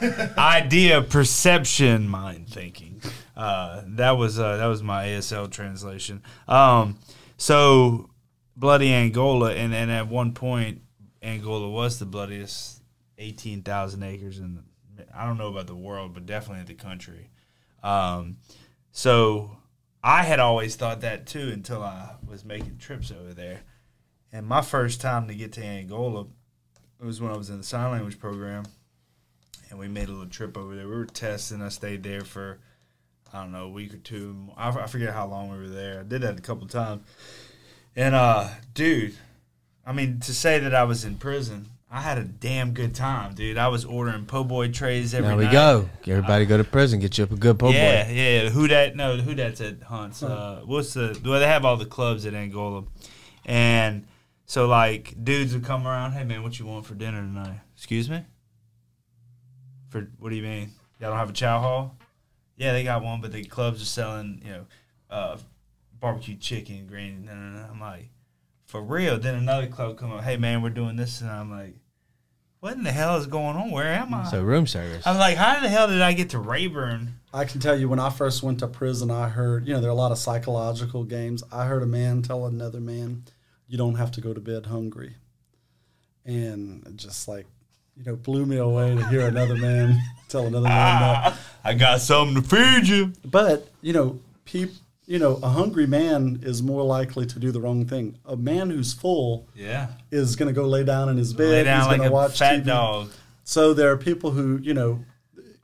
[0.38, 3.02] idea perception mind thinking
[3.36, 6.98] uh, that was uh, that was my asl translation um,
[7.36, 8.08] so
[8.56, 10.80] bloody angola and, and at one point
[11.22, 12.82] Angola was the bloodiest,
[13.18, 14.62] eighteen thousand acres in.
[15.14, 17.30] I don't know about the world, but definitely in the country.
[17.82, 18.38] Um,
[18.90, 19.56] so
[20.02, 23.60] I had always thought that too until I was making trips over there.
[24.32, 26.26] And my first time to get to Angola
[27.00, 28.64] was when I was in the sign language program,
[29.68, 30.86] and we made a little trip over there.
[30.86, 31.62] We were testing.
[31.62, 32.58] I stayed there for
[33.32, 34.50] I don't know a week or two.
[34.56, 36.00] I, I forget how long we were there.
[36.00, 37.02] I did that a couple times.
[37.94, 39.14] And uh, dude,
[39.86, 43.34] I mean to say that I was in prison, I had a damn good time,
[43.34, 43.58] dude.
[43.58, 45.52] I was ordering po' boy trays every There we night.
[45.52, 45.88] go.
[46.06, 47.00] Everybody go to prison.
[47.00, 48.12] Get you up a good po' Yeah, boy.
[48.12, 48.42] yeah.
[48.44, 48.48] Yeah.
[48.50, 48.94] Who that?
[48.94, 50.22] No, who that's at Hunts.
[50.22, 51.18] Uh, what's the?
[51.24, 52.84] Well, they have all the clubs at Angola,
[53.44, 54.06] and
[54.46, 56.12] so like dudes would come around.
[56.12, 57.58] Hey man, what you want for dinner tonight?
[57.76, 58.24] Excuse me.
[59.88, 60.70] For what do you mean?
[61.00, 61.98] Y'all don't have a chow hall?
[62.56, 64.66] Yeah, they got one, but the clubs are selling you know
[65.10, 65.38] uh,
[65.98, 67.24] barbecue chicken, green.
[67.24, 67.66] No, no, no.
[67.68, 68.10] I'm like,
[68.66, 69.18] for real.
[69.18, 70.22] Then another club come up.
[70.22, 71.74] Hey man, we're doing this, and I'm like,
[72.60, 73.70] what in the hell is going on?
[73.70, 74.24] Where am I?
[74.24, 75.06] So room service.
[75.06, 77.14] I'm like, how the hell did I get to Rayburn?
[77.32, 79.88] I can tell you when I first went to prison, I heard, you know, there
[79.88, 81.42] are a lot of psychological games.
[81.50, 83.24] I heard a man tell another man,
[83.66, 85.14] you don't have to go to bed hungry.
[86.24, 87.46] And just like,
[87.96, 91.32] you know, blew me away to hear another man tell another man that.
[91.32, 93.12] Ah, I got something to feed you.
[93.24, 94.70] But, you know, peop,
[95.10, 98.16] you know, a hungry man is more likely to do the wrong thing.
[98.24, 99.88] A man who's full Yeah.
[100.12, 101.66] is going to go lay down in his bed.
[101.66, 102.66] Lay he's like a watch fat TV.
[102.66, 103.10] dog.
[103.42, 105.04] So there are people who, you know,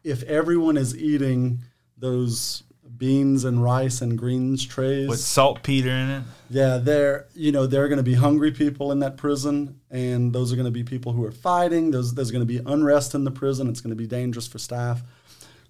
[0.02, 1.60] if everyone is eating
[1.96, 2.64] those
[2.98, 6.22] beans and rice and greens trays, With saltpeter in it.
[6.50, 10.52] yeah, they're you know they're going to be hungry people in that prison, and those
[10.52, 11.90] are going to be people who are fighting.
[11.92, 13.68] There's there's going to be unrest in the prison.
[13.68, 15.02] It's going to be dangerous for staff.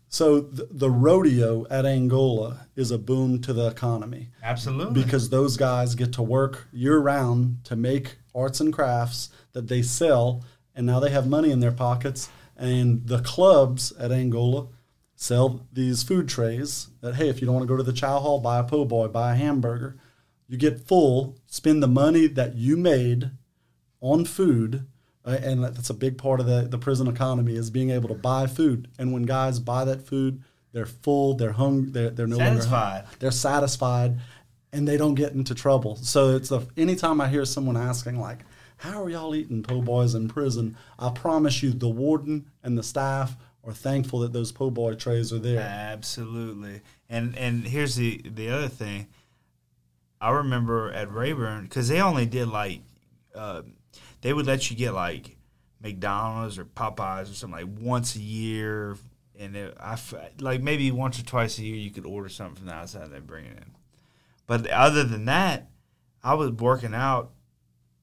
[0.08, 5.02] So the, the rodeo at Angola is a boon to the economy Absolutely.
[5.02, 9.82] because those guys get to work year round to make arts and crafts that they
[9.82, 12.28] sell, and now they have money in their pockets.
[12.56, 14.68] And the clubs at Angola
[15.14, 18.18] sell these food trays that, hey, if you don't want to go to the chow
[18.18, 19.96] hall, buy a po' boy, buy a hamburger.
[20.48, 23.30] You get full, spend the money that you made
[24.00, 24.86] on food.
[25.26, 28.14] Uh, and that's a big part of the, the prison economy is being able to
[28.14, 28.88] buy food.
[28.98, 33.00] And when guys buy that food, they're full, they're hungry, they're, they're no longer Satisfied.
[33.02, 33.16] hungry.
[33.18, 34.18] They're satisfied
[34.72, 35.96] and they don't get into trouble.
[35.96, 38.44] So it's a, anytime I hear someone asking like,
[38.78, 40.76] how are y'all eating po' boys in prison?
[40.98, 45.32] I promise you the warden and the staff are thankful that those po' boy trays
[45.32, 45.60] are there.
[45.60, 46.82] Absolutely.
[47.08, 49.06] And and here's the the other thing.
[50.20, 52.80] I remember at Rayburn because they only did like
[53.34, 53.62] uh,
[54.20, 55.36] they would let you get like
[55.80, 58.96] McDonald's or Popeyes or something like once a year,
[59.38, 59.98] and it, I
[60.40, 63.12] like maybe once or twice a year you could order something from the outside and
[63.12, 63.72] they bring it in.
[64.46, 65.68] But other than that,
[66.22, 67.32] I was working out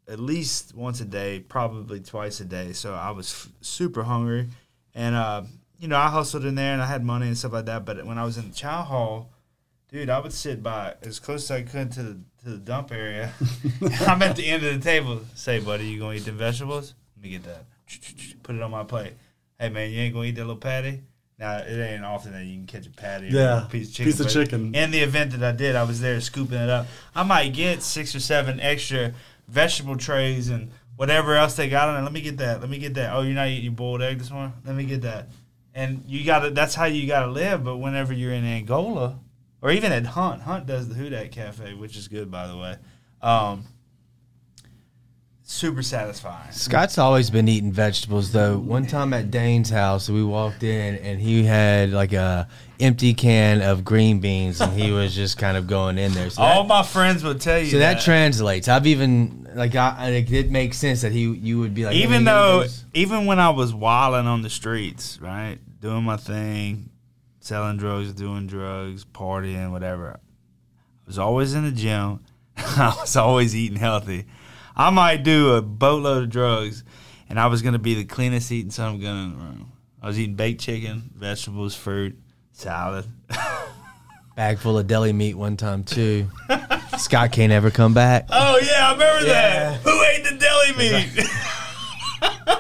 [0.08, 2.74] at least once a day, probably twice a day.
[2.74, 4.50] So I was f- super hungry,
[4.94, 5.44] and uh,
[5.80, 7.86] you know I hustled in there and I had money and stuff like that.
[7.86, 9.33] But when I was in the chow hall,
[9.94, 12.92] dude, I would sit by as close as I could to the to the dump
[12.92, 13.32] area.
[14.08, 15.22] I'm at the end of the table.
[15.36, 16.96] Say, buddy, you gonna eat the vegetables?
[17.16, 17.66] Let me get that.
[18.42, 19.14] Put it on my plate.
[19.60, 21.04] Hey man, you ain't gonna eat that little patty?
[21.38, 23.94] Now it ain't often that you can catch a patty or Yeah, a piece of
[23.94, 24.12] chicken.
[24.12, 24.76] piece of chicken.
[24.76, 26.88] In the event that I did, I was there scooping it up.
[27.16, 29.14] I might get six or seven extra
[29.48, 32.04] vegetable trays and whatever else they got on it.
[32.04, 32.62] Let me get that.
[32.62, 33.14] Let me get that.
[33.14, 34.54] Oh, you're not eating your boiled egg this morning?
[34.66, 35.30] Let me get that.
[35.76, 36.50] And you got to.
[36.50, 37.64] That's how you got to live.
[37.64, 39.20] But whenever you're in Angola,
[39.64, 42.76] or even at Hunt, Hunt does the Hudak Cafe, which is good by the way.
[43.22, 43.64] Um,
[45.44, 46.52] super satisfying.
[46.52, 48.58] Scott's always been eating vegetables though.
[48.60, 52.48] One time at Dane's house, we walked in and he had like a
[52.80, 56.30] empty can of green beans, and he was just kind of going in there.
[56.30, 58.04] So All that, my friends would tell you so that that.
[58.04, 58.68] translates.
[58.68, 62.66] I've even like I, it makes sense that he you would be like even though
[62.94, 66.90] even when I was wilding on the streets, right, doing my thing,
[67.44, 70.18] selling drugs, doing drugs, partying, whatever, I
[71.06, 72.22] was always in the gym.
[72.58, 74.26] I was always eating healthy.
[74.76, 76.84] I might do a boatload of drugs,
[77.28, 79.72] and I was gonna be the cleanest eating son of a gun in the room.
[80.02, 82.18] I was eating baked chicken, vegetables, fruit,
[82.54, 83.06] salad.
[84.36, 86.30] bag full of deli meat one time too.
[86.98, 88.28] Scott can't ever come back.
[88.30, 89.82] Oh yeah, I remember that.
[89.82, 92.60] Who ate the deli meat?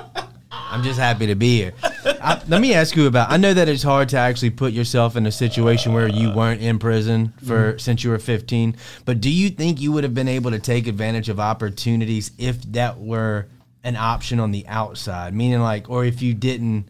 [0.74, 1.74] I'm just happy to be here.
[2.04, 3.32] I, let me ask you about.
[3.32, 6.62] I know that it's hard to actually put yourself in a situation where you weren't
[6.62, 8.76] in prison for since you were 15.
[9.06, 12.60] But do you think you would have been able to take advantage of opportunities if
[12.72, 13.46] that were
[13.84, 15.36] an option on the outside?
[15.36, 16.88] Meaning, like, or if you didn't,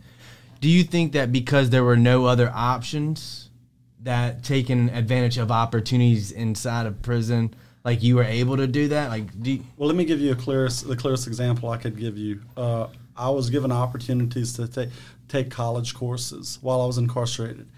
[0.61, 3.49] do you think that because there were no other options,
[4.03, 7.53] that taking advantage of opportunities inside of prison
[7.83, 9.09] like you were able to do that?
[9.09, 11.97] Like, do you, Well, let me give you a clearest, the clearest example I could
[11.97, 12.39] give you.
[12.55, 14.89] Uh, I was given opportunities to take
[15.27, 17.69] take college courses while I was incarcerated,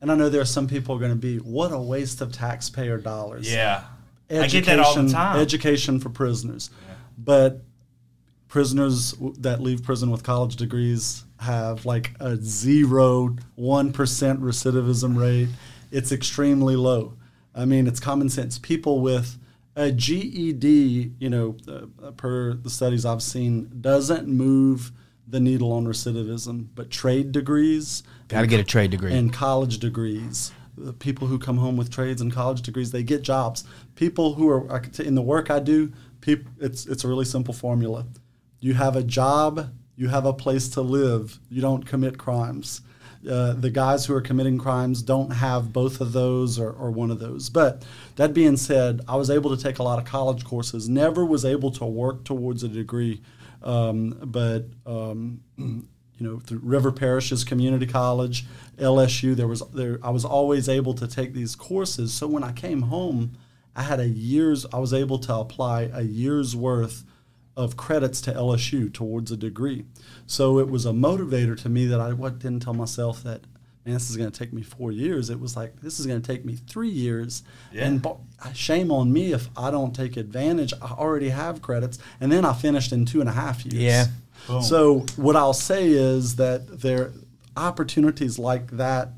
[0.00, 2.32] and I know there are some people are going to be, what a waste of
[2.32, 3.52] taxpayer dollars.
[3.52, 3.84] Yeah.
[4.30, 5.38] I education, get that all the time.
[5.38, 6.70] Education for prisoners,
[7.18, 7.62] but
[8.48, 15.48] prisoners that leave prison with college degrees have like a zero one percent recidivism rate.
[15.90, 17.14] It's extremely low.
[17.54, 18.58] I mean, it's common sense.
[18.58, 19.38] People with
[19.76, 24.92] a GED, you know, uh, per the studies I've seen, doesn't move
[25.26, 29.12] the needle on recidivism, but trade degrees got to get a trade degree?
[29.12, 30.52] and college degrees.
[30.76, 33.64] The people who come home with trades and college degrees, they get jobs.
[33.94, 37.08] People who are I could t- in the work I do, peop, it's it's a
[37.08, 38.06] really simple formula.
[38.60, 41.38] You have a job, you have a place to live.
[41.48, 42.80] You don't commit crimes.
[43.28, 47.10] Uh, the guys who are committing crimes don't have both of those or, or one
[47.10, 47.48] of those.
[47.48, 47.82] But
[48.16, 50.88] that being said, I was able to take a lot of college courses.
[50.88, 53.22] Never was able to work towards a degree,
[53.62, 55.86] um, but um, you
[56.18, 58.46] know, through River Parishes Community College,
[58.76, 62.12] LSU, there was there I was always able to take these courses.
[62.12, 63.32] So when I came home,
[63.74, 67.04] I had a year's I was able to apply a year's worth
[67.56, 69.84] of credits to LSU towards a degree.
[70.26, 73.42] So it was a motivator to me that I didn't tell myself that
[73.84, 75.30] man, this is going to take me four years.
[75.30, 77.42] It was like this is going to take me three years.
[77.72, 77.86] Yeah.
[77.86, 78.06] And
[78.54, 80.72] shame on me if I don't take advantage.
[80.80, 83.82] I already have credits, and then I finished in two and a half years.
[83.82, 84.06] Yeah.
[84.46, 84.62] Boom.
[84.62, 87.12] So what I'll say is that there
[87.56, 89.10] opportunities like that,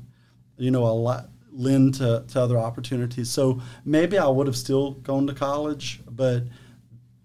[0.57, 3.29] you know, a lot lend to, to other opportunities.
[3.29, 6.43] So maybe I would have still gone to college, but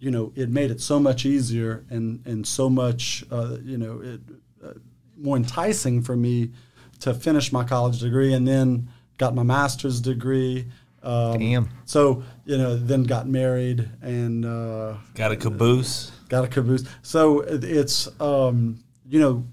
[0.02, 4.00] you know, it made it so much easier and and so much, uh, you know,
[4.02, 4.20] it,
[4.64, 4.72] uh,
[5.16, 6.50] more enticing for me
[6.98, 8.88] to finish my college degree and then
[9.18, 10.66] got my master's degree.
[11.04, 11.68] Um, Damn.
[11.84, 14.44] So you know, then got married and.
[14.44, 16.10] Uh, Got a caboose.
[16.28, 16.84] got a caboose.
[17.02, 19.46] So it's um, you know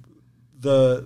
[0.59, 1.05] the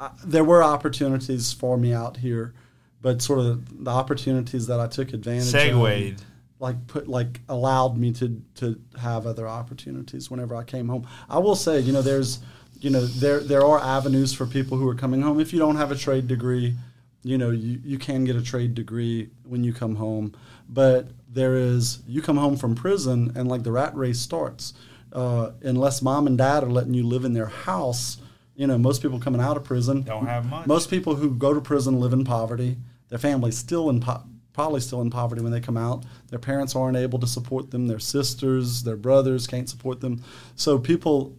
[0.00, 2.52] uh, there were opportunities for me out here,
[3.00, 6.22] but sort of the opportunities that I took advantage of Segued.
[6.62, 11.06] Like put like allowed me to to have other opportunities whenever I came home.
[11.28, 12.38] I will say, you know, there's
[12.80, 15.40] you know there there are avenues for people who are coming home.
[15.40, 16.76] If you don't have a trade degree,
[17.24, 20.34] you know you, you can get a trade degree when you come home.
[20.68, 24.72] But there is you come home from prison and like the rat race starts.
[25.12, 28.18] Uh, unless mom and dad are letting you live in their house,
[28.54, 30.66] you know most people coming out of prison Don't have much.
[30.66, 32.76] most people who go to prison live in poverty.
[33.08, 36.04] Their family's still in po- probably still in poverty when they come out.
[36.28, 37.86] Their parents aren't able to support them.
[37.86, 40.22] Their sisters, their brothers can't support them.
[40.56, 41.36] So people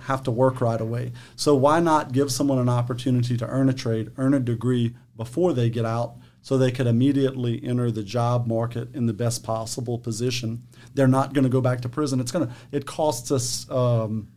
[0.00, 1.12] have to work right away.
[1.36, 5.52] So why not give someone an opportunity to earn a trade, earn a degree before
[5.52, 9.98] they get out so they could immediately enter the job market in the best possible
[9.98, 10.62] position.
[10.94, 12.20] They're not going to go back to prison.
[12.20, 14.28] It's going to it costs us um,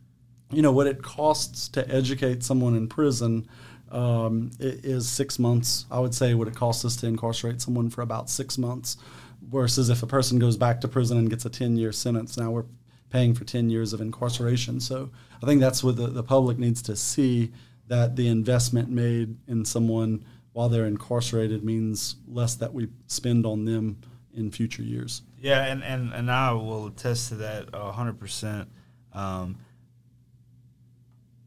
[0.50, 3.48] you know what it costs to educate someone in prison
[3.92, 5.86] um, is six months.
[5.90, 8.96] I would say what it costs us to incarcerate someone for about six months,
[9.42, 12.36] versus if a person goes back to prison and gets a ten year sentence.
[12.36, 12.64] Now we're
[13.10, 14.80] paying for ten years of incarceration.
[14.80, 15.10] So
[15.42, 17.52] I think that's what the, the public needs to see
[17.88, 23.64] that the investment made in someone while they're incarcerated means less that we spend on
[23.64, 24.00] them
[24.34, 25.22] in future years.
[25.38, 28.68] Yeah, and, and, and I will attest to that a hundred percent.
[29.12, 29.58] Um,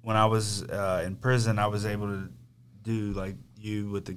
[0.05, 2.29] when I was uh, in prison, I was able to
[2.83, 4.15] do like you with the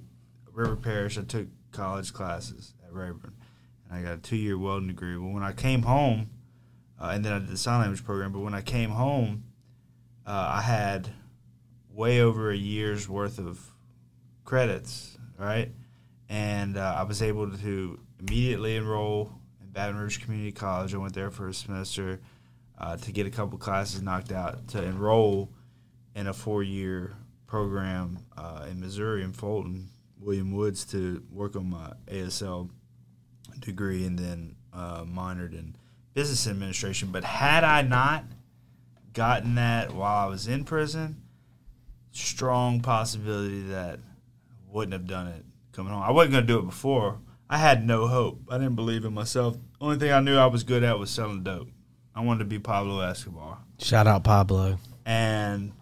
[0.52, 1.16] River Parish.
[1.16, 3.32] I took college classes at Rayburn,
[3.88, 5.16] and I got a two year welding degree.
[5.16, 6.28] But when I came home,
[7.00, 8.32] uh, and then I did the sign language program.
[8.32, 9.44] But when I came home,
[10.26, 11.08] uh, I had
[11.90, 13.58] way over a year's worth of
[14.44, 15.72] credits, right?
[16.28, 19.32] And uh, I was able to immediately enroll
[19.62, 20.94] in Baton Rouge Community College.
[20.94, 22.20] I went there for a semester
[22.76, 25.50] uh, to get a couple classes knocked out to enroll
[26.18, 27.14] in a four-year
[27.46, 29.88] program uh, in Missouri in Fulton,
[30.20, 32.70] William Woods, to work on my ASL
[33.60, 35.76] degree and then uh, minored in
[36.14, 37.10] business administration.
[37.12, 38.24] But had I not
[39.12, 41.22] gotten that while I was in prison,
[42.10, 46.02] strong possibility that I wouldn't have done it coming home.
[46.02, 47.20] I wasn't going to do it before.
[47.48, 48.42] I had no hope.
[48.50, 49.56] I didn't believe in myself.
[49.80, 51.68] Only thing I knew I was good at was selling dope.
[52.12, 53.58] I wanted to be Pablo Escobar.
[53.78, 54.78] Shout out Pablo.
[55.06, 55.72] And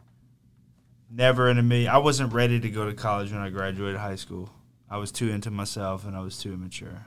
[1.16, 1.88] never in a million.
[1.88, 4.50] I wasn't ready to go to college when I graduated high school.
[4.88, 7.06] I was too into myself and I was too immature.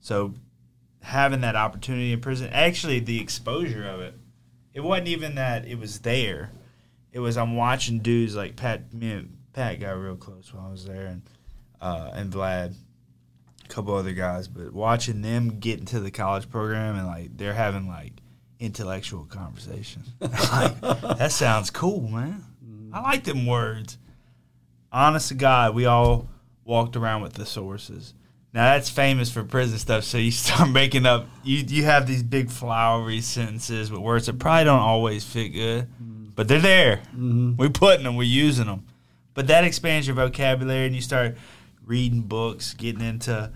[0.00, 0.34] So
[1.02, 4.14] having that opportunity in prison, actually the exposure of it,
[4.72, 6.50] it wasn't even that it was there.
[7.12, 8.94] It was I'm watching dudes like Pat.
[8.94, 11.22] Me and Pat got real close while I was there, and
[11.80, 12.74] uh, and Vlad,
[13.64, 17.52] a couple other guys, but watching them get into the college program and like they're
[17.52, 18.12] having like
[18.60, 20.04] intellectual conversation.
[20.20, 22.44] like, that sounds cool, man.
[22.92, 23.98] I like them words.
[24.92, 26.28] Honest to God, we all
[26.64, 28.12] walked around with thesauruses.
[28.52, 30.04] Now that's famous for prison stuff.
[30.04, 31.26] So you start making up.
[31.44, 35.88] You you have these big flowery sentences with words that probably don't always fit good,
[36.34, 36.96] but they're there.
[37.14, 37.56] Mm-hmm.
[37.56, 38.16] We're putting them.
[38.16, 38.86] We're using them.
[39.34, 41.36] But that expands your vocabulary, and you start
[41.84, 43.52] reading books, getting into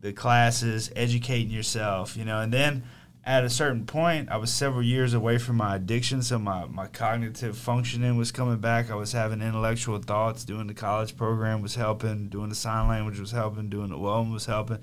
[0.00, 2.16] the classes, educating yourself.
[2.16, 2.84] You know, and then
[3.26, 6.86] at a certain point, I was several years away from my addiction, so my, my
[6.86, 8.90] cognitive functioning was coming back.
[8.90, 10.44] I was having intellectual thoughts.
[10.44, 12.28] Doing the college program was helping.
[12.28, 13.70] Doing the sign language was helping.
[13.70, 14.78] Doing the welding was helping.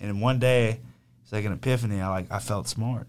[0.00, 0.80] And one day,
[1.22, 2.00] it's like an epiphany.
[2.00, 3.06] I like I felt smart,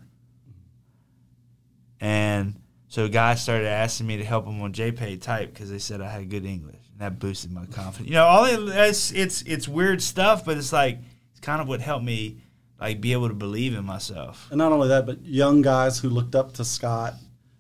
[2.00, 2.56] and
[2.88, 6.10] so guys started asking me to help them on JPay type because they said I
[6.10, 8.10] had good English, and that boosted my confidence.
[8.10, 11.00] You know, all it, it's it's it's weird stuff, but it's like
[11.32, 12.38] it's kind of what helped me
[12.80, 14.48] like be able to believe in myself.
[14.50, 17.16] And not only that, but young guys who looked up to Scott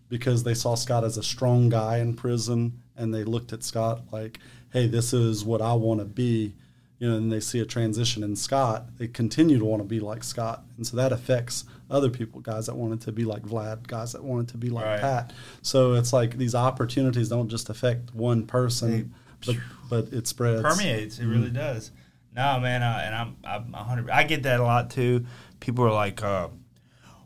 [0.09, 4.01] because they saw Scott as a strong guy in prison and they looked at Scott
[4.11, 4.39] like,
[4.72, 6.53] hey, this is what I want to be.
[6.99, 9.99] You know, and they see a transition in Scott, they continue to want to be
[9.99, 10.63] like Scott.
[10.78, 14.24] And so that affects other people, guys that wanted to be like Vlad, guys that
[14.24, 14.99] wanted to be like Right.
[14.99, 15.32] Pat.
[15.61, 19.13] So it's like these opportunities don't just affect one person,
[19.45, 19.57] but,
[19.91, 20.63] but it spreads.
[20.63, 21.20] permeates.
[21.20, 21.57] It really mm-hmm.
[21.57, 21.91] does.
[22.38, 24.12] No, man, uh, and I'm I'm a hundred.
[24.12, 25.26] I get that a lot too.
[25.60, 26.50] People are like, uh,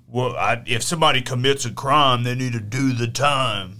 [0.07, 3.79] "Well, I, if somebody commits a crime, they need to do the time."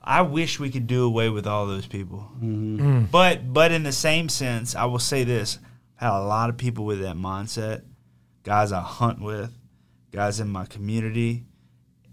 [0.00, 2.30] I wish we could do away with all those people,
[3.10, 5.58] but but in the same sense, I will say this:
[6.00, 7.82] I had a lot of people with that mindset,
[8.44, 9.52] guys I hunt with,
[10.12, 11.46] guys in my community,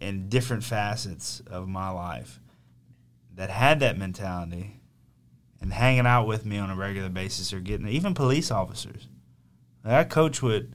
[0.02, 2.40] in different facets of my life
[3.36, 4.77] that had that mentality
[5.62, 9.08] and hanging out with me on a regular basis or getting even police officers.
[9.84, 10.74] Like, I coach with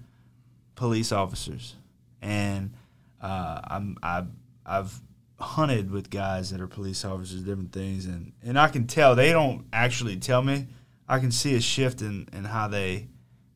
[0.75, 1.77] police officers,
[2.21, 2.75] and
[3.21, 4.25] uh, I'm I,
[4.65, 5.01] I've
[5.39, 9.33] hunted with guys that are police officers, different things, and and I can tell they
[9.33, 10.67] don't actually tell me.
[11.09, 13.09] I can see a shift in, in how they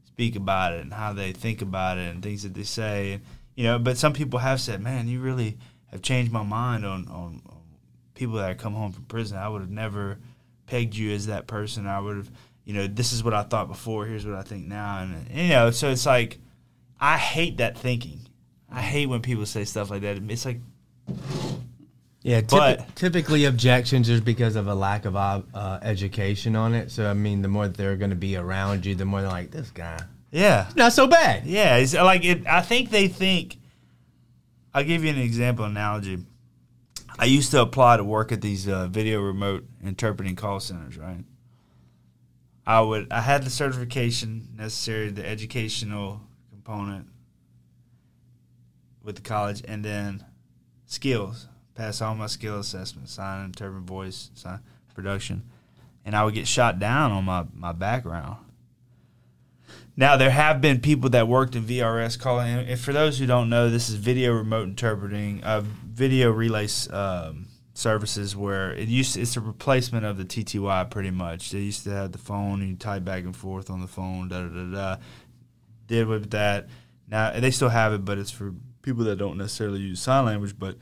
[0.05, 3.12] speak about it and how they think about it and things that they say.
[3.12, 3.22] And,
[3.55, 7.09] you know, but some people have said, "Man, you really have changed my mind on,
[7.09, 7.43] on
[8.14, 9.39] people that come home from prison.
[9.39, 10.18] I would have never."
[10.67, 11.87] Pegged you as that person.
[11.87, 12.31] I would have,
[12.64, 14.07] you know, this is what I thought before.
[14.07, 16.39] Here's what I think now, and, you know, so it's like
[17.01, 18.21] I hate that thinking.
[18.71, 20.17] I hate when people say stuff like that.
[20.29, 20.59] It's like
[22.23, 26.75] Yeah, typi- But- typically objections is because of a lack of uh, uh, education on
[26.75, 26.91] it.
[26.91, 29.31] So I mean, the more that they're going to be around you, the more they're
[29.31, 30.01] like, "This guy,
[30.33, 31.77] yeah, not so bad." yeah.
[31.77, 32.45] It's like it.
[32.47, 33.59] I think they think.
[34.75, 36.19] I'll give you an example analogy.
[37.19, 41.25] I used to apply to work at these uh, video remote interpreting call centers, right?
[42.67, 47.09] I would I had the certification necessary, the educational component
[49.03, 50.25] with the college, and then
[50.87, 51.49] skills.
[51.75, 54.61] Pass all my skill assessments, sign, interpret, voice, sign,
[54.95, 55.43] production,
[56.07, 58.46] and I would get shot down on my my background.
[59.97, 62.49] Now there have been people that worked in VRS calling.
[62.49, 67.47] And for those who don't know, this is video remote interpreting, uh, video relay um,
[67.73, 71.51] services where it used it's a replacement of the TTY pretty much.
[71.51, 74.29] They used to have the phone and you type back and forth on the phone.
[74.29, 74.97] Da da da da.
[75.87, 76.69] Did with that.
[77.09, 80.59] Now they still have it, but it's for people that don't necessarily use sign language.
[80.59, 80.77] But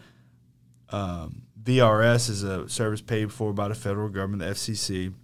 [0.90, 5.14] um, VRS is a service paid for by the federal government, the FCC.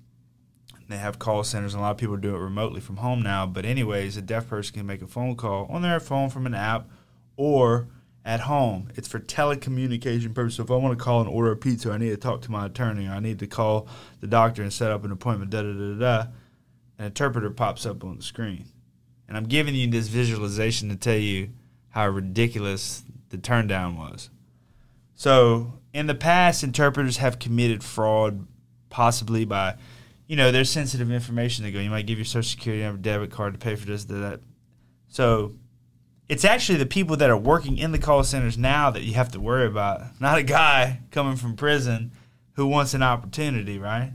[0.91, 3.47] They have call centers, and a lot of people do it remotely from home now.
[3.47, 6.55] But anyways, a deaf person can make a phone call on their phone from an
[6.55, 6.89] app
[7.37, 7.89] or
[8.25, 8.89] at home.
[8.97, 10.57] It's for telecommunication purposes.
[10.57, 12.51] So if I want to call and order a pizza, I need to talk to
[12.51, 13.87] my attorney, or I need to call
[14.21, 15.51] the doctor and set up an appointment.
[15.51, 15.99] Da da da da.
[15.99, 16.31] da.
[16.99, 18.67] An interpreter pops up on the screen,
[19.27, 21.49] and I'm giving you this visualization to tell you
[21.91, 24.29] how ridiculous the turn down was.
[25.15, 28.47] So in the past, interpreters have committed fraud,
[28.91, 29.77] possibly by,
[30.31, 31.81] you know, there's sensitive information that go.
[31.81, 34.39] You might give your social security number, debit card to pay for this, that.
[35.09, 35.57] So
[36.29, 39.33] it's actually the people that are working in the call centers now that you have
[39.33, 42.13] to worry about, not a guy coming from prison
[42.53, 44.13] who wants an opportunity, right?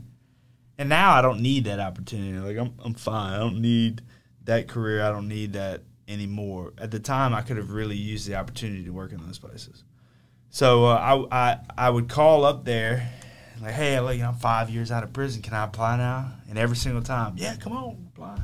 [0.78, 2.38] And now I don't need that opportunity.
[2.38, 3.34] Like I'm, I'm fine.
[3.34, 4.00] I don't need
[4.44, 5.02] that career.
[5.02, 6.72] I don't need that anymore.
[6.78, 9.84] At the time, I could have really used the opportunity to work in those places.
[10.48, 13.12] So uh, I, I I would call up there,
[13.62, 15.42] like, hey, look, I'm five years out of prison.
[15.42, 16.32] Can I apply now?
[16.48, 18.38] And every single time, yeah, come on, apply.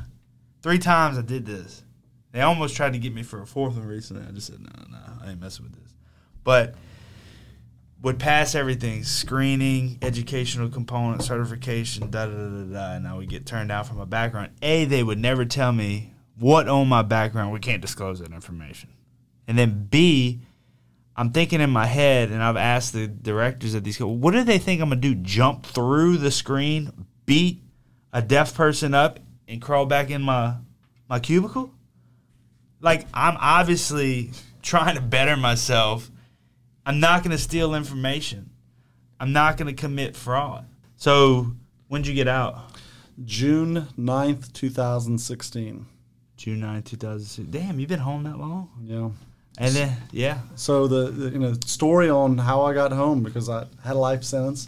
[0.61, 1.83] Three times I did this.
[2.31, 4.25] They almost tried to get me for a fourth one recently.
[4.27, 5.93] I just said, no, no, I ain't messing with this.
[6.43, 6.75] But
[8.01, 13.29] would pass everything screening, educational component, certification, da da da da da, and I would
[13.29, 14.51] get turned down from my background.
[14.61, 17.53] A, they would never tell me what on my background.
[17.53, 18.89] We can't disclose that information.
[19.47, 20.41] And then B,
[21.15, 24.57] I'm thinking in my head, and I've asked the directors of these, what do they
[24.57, 25.15] think I'm gonna do?
[25.15, 27.61] Jump through the screen, beat
[28.11, 30.55] a deaf person up, and crawl back in my
[31.09, 31.71] my cubicle?
[32.81, 36.09] Like I'm obviously trying to better myself.
[36.85, 38.49] I'm not gonna steal information.
[39.19, 40.65] I'm not gonna commit fraud.
[40.95, 41.51] So
[41.87, 42.57] when'd you get out?
[43.23, 45.85] June 9th, 2016.
[46.35, 47.47] June 9, 2006.
[47.49, 48.69] Damn, you've been home that long?
[48.83, 49.09] Yeah.
[49.57, 50.39] And then, yeah.
[50.55, 53.99] So the, the you know story on how I got home because I had a
[53.99, 54.67] life sentence.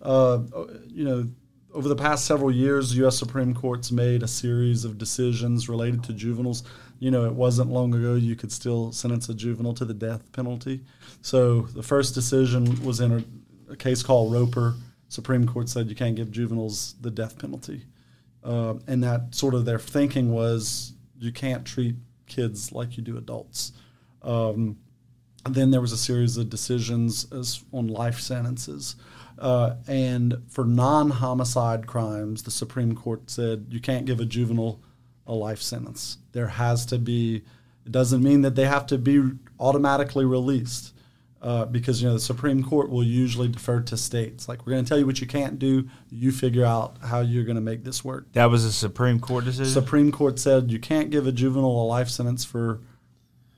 [0.00, 0.40] Uh,
[0.88, 1.28] you know,
[1.74, 3.18] over the past several years, U.S.
[3.18, 6.62] Supreme Court's made a series of decisions related to juveniles.
[6.98, 10.30] You know, it wasn't long ago you could still sentence a juvenile to the death
[10.32, 10.82] penalty.
[11.22, 14.74] So the first decision was in a, a case called Roper.
[15.08, 17.82] Supreme Court said you can't give juveniles the death penalty,
[18.44, 23.16] uh, and that sort of their thinking was you can't treat kids like you do
[23.16, 23.72] adults.
[24.22, 24.78] Um,
[25.48, 28.96] then there was a series of decisions as, on life sentences.
[29.38, 34.80] Uh, and for non homicide crimes, the Supreme Court said you can't give a juvenile
[35.26, 36.18] a life sentence.
[36.32, 37.36] There has to be,
[37.86, 39.22] it doesn't mean that they have to be
[39.58, 40.94] automatically released.
[41.42, 44.46] Uh, because you know the Supreme Court will usually defer to states.
[44.46, 45.88] Like we're going to tell you what you can't do.
[46.10, 48.30] You figure out how you're going to make this work.
[48.34, 49.72] That was a Supreme Court decision.
[49.72, 52.82] Supreme Court said you can't give a juvenile a life sentence for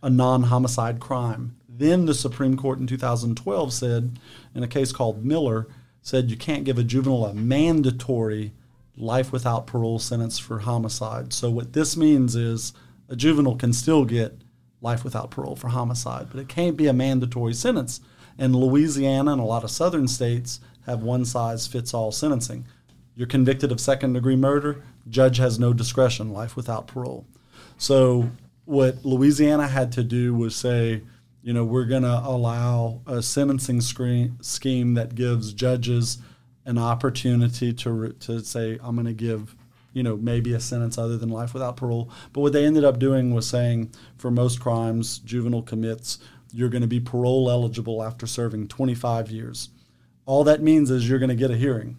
[0.03, 1.57] a non-homicide crime.
[1.69, 4.19] Then the Supreme Court in 2012 said,
[4.55, 5.69] in a case called Miller,
[6.03, 8.53] said you can't give a juvenile a mandatory
[8.97, 11.33] life without parole sentence for homicide.
[11.33, 12.73] So what this means is
[13.09, 14.43] a juvenile can still get
[14.81, 18.01] life without parole for homicide, but it can't be a mandatory sentence.
[18.37, 22.67] And Louisiana and a lot of southern states have one size fits all sentencing.
[23.15, 27.27] You're convicted of second degree murder, judge has no discretion, life without parole.
[27.79, 28.31] So
[28.65, 31.03] what Louisiana had to do was say,
[31.43, 36.19] you know, we're going to allow a sentencing screen, scheme that gives judges
[36.65, 39.57] an opportunity to to say, I'm going to give,
[39.93, 42.11] you know, maybe a sentence other than life without parole.
[42.33, 46.19] But what they ended up doing was saying, for most crimes, juvenile commits,
[46.53, 49.71] you're going to be parole eligible after serving 25 years.
[50.25, 51.97] All that means is you're going to get a hearing.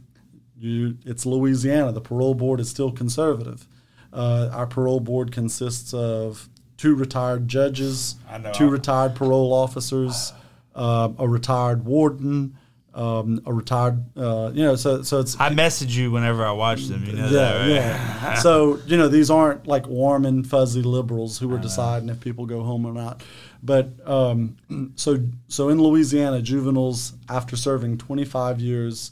[0.58, 1.92] You, it's Louisiana.
[1.92, 3.68] The parole board is still conservative.
[4.14, 6.48] Uh, our parole board consists of
[6.84, 8.16] two retired judges,
[8.52, 10.34] two retired parole officers,
[10.76, 12.58] uh, a retired warden,
[12.94, 15.40] um, a retired, uh, you know, so so it's.
[15.40, 17.06] I message you whenever I watch them.
[17.06, 17.70] You know yeah, that, right?
[17.70, 18.34] yeah.
[18.42, 22.46] so you know these aren't like warm and fuzzy liberals who are deciding if people
[22.46, 23.24] go home or not.
[23.64, 24.58] But um,
[24.96, 29.12] so so in Louisiana, juveniles after serving 25 years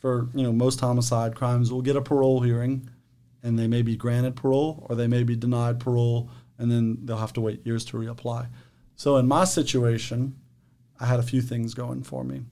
[0.00, 2.90] for you know most homicide crimes will get a parole hearing,
[3.44, 6.28] and they may be granted parole or they may be denied parole
[6.62, 8.46] and then they'll have to wait years to reapply.
[8.94, 10.36] So in my situation,
[11.00, 12.42] I had a few things going for me.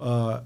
[0.00, 0.40] Uh,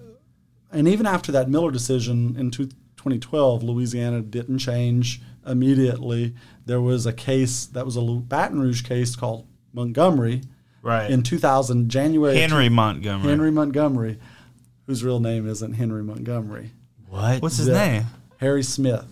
[0.70, 6.34] and even after that Miller decision in 2012, Louisiana didn't change immediately.
[6.66, 10.42] There was a case that was a Baton Rouge case called Montgomery.
[10.82, 11.10] Right.
[11.10, 12.36] In 2000, January.
[12.36, 13.30] Henry two, Montgomery.
[13.30, 14.18] Henry Montgomery,
[14.86, 16.72] whose real name isn't Henry Montgomery.
[17.08, 17.40] What?
[17.40, 18.04] What's his the, name?
[18.36, 19.06] Harry Smith.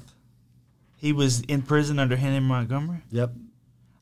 [0.96, 2.98] He was in prison under Henry Montgomery?
[3.10, 3.32] Yep.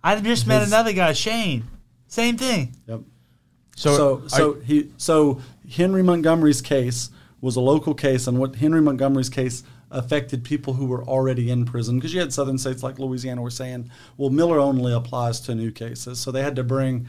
[0.07, 1.67] I just met another guy, Shane.
[2.07, 2.77] Same thing.
[2.87, 3.01] Yep.
[3.75, 8.81] So so, so he so Henry Montgomery's case was a local case, and what Henry
[8.81, 13.01] Montgomery's case affected people who were already in prison because you had southern states like
[13.01, 17.09] Louisiana were saying, well, Miller only applies to new cases, so they had to bring.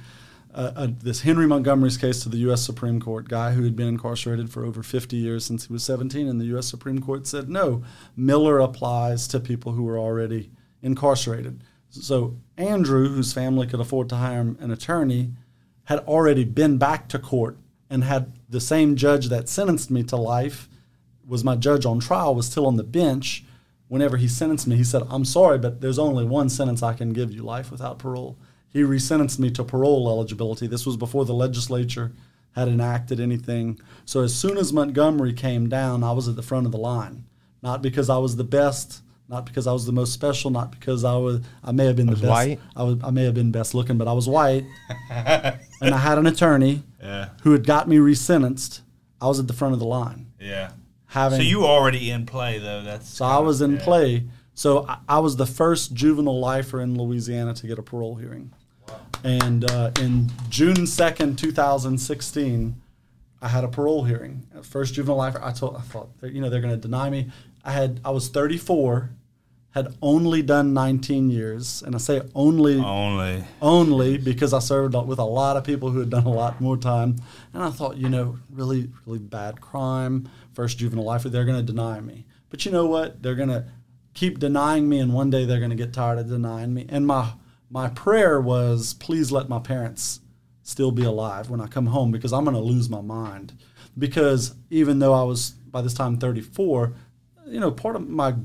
[0.56, 2.66] Uh, uh, this Henry Montgomery's case to the U.S.
[2.66, 6.28] Supreme Court, guy who had been incarcerated for over 50 years since he was 17,
[6.28, 6.66] and the U.S.
[6.66, 7.84] Supreme Court said no,
[8.16, 10.50] Miller applies to people who were already
[10.82, 11.62] incarcerated.
[12.04, 15.34] So Andrew, whose family could afford to hire an attorney,
[15.86, 17.58] had already been back to court
[17.90, 20.68] and had the same judge that sentenced me to life
[21.26, 23.44] was my judge on trial was still on the bench.
[23.88, 27.14] Whenever he sentenced me he said i'm sorry but there's only one sentence i can
[27.14, 28.38] give you life without parole.
[28.70, 30.68] He resentenced me to parole eligibility.
[30.68, 32.12] This was before the legislature
[32.52, 33.80] had enacted anything.
[34.04, 37.26] So as soon as montgomery came down i was at the front of the line.
[37.62, 41.04] Not because i was the best not because I was the most special, not because
[41.04, 42.28] I was I may have been the best.
[42.28, 42.60] White?
[42.76, 44.66] I was I may have been best looking, but I was white,
[45.10, 47.30] and I had an attorney yeah.
[47.44, 48.82] who had got me resentenced.
[49.22, 50.32] I was at the front of the line.
[50.40, 50.72] Yeah.
[51.08, 52.84] Having so you already in play though.
[52.84, 53.84] That's so I was in yeah.
[53.84, 54.24] play.
[54.54, 58.52] So I, I, was the first juvenile lifer in Louisiana to get a parole hearing.
[58.88, 59.00] Wow.
[59.24, 62.82] And uh, in June second, two thousand sixteen,
[63.42, 64.48] I had a parole hearing.
[64.64, 65.36] First juvenile life.
[65.42, 67.30] I told I thought you know they're going to deny me.
[67.68, 69.10] I had I was 34,
[69.72, 73.44] had only done 19 years, and I say only Only.
[73.62, 76.78] only because I served with a lot of people who had done a lot more
[76.78, 77.18] time.
[77.54, 81.64] And I thought, you know, really, really bad crime, first juvenile life, they're going to
[81.64, 82.26] deny me.
[82.50, 83.22] But you know what?
[83.22, 83.66] They're going to
[84.14, 86.86] keep denying me, and one day they're going to get tired of denying me.
[86.90, 87.34] And my
[87.70, 90.22] my prayer was, please let my parents
[90.64, 93.54] still be alive when I come home because I'm going to lose my mind.
[93.98, 96.94] Because even though I was by this time 34,
[97.46, 98.36] you know, part of my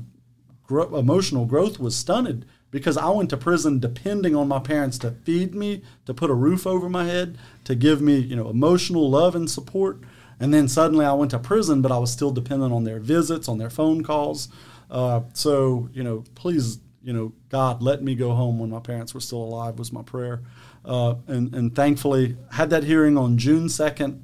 [0.73, 5.11] gro- emotional growth was stunted because I went to prison depending on my parents to
[5.11, 9.07] feed me, to put a roof over my head, to give me, you know, emotional
[9.07, 9.99] love and support.
[10.39, 13.47] And then suddenly I went to prison, but I was still dependent on their visits,
[13.47, 14.49] on their phone calls.
[14.89, 19.13] Uh, so, you know, please, you know, God, let me go home when my parents
[19.13, 20.41] were still alive was my prayer.
[20.83, 24.21] Uh, and, and thankfully, had that hearing on June 2nd,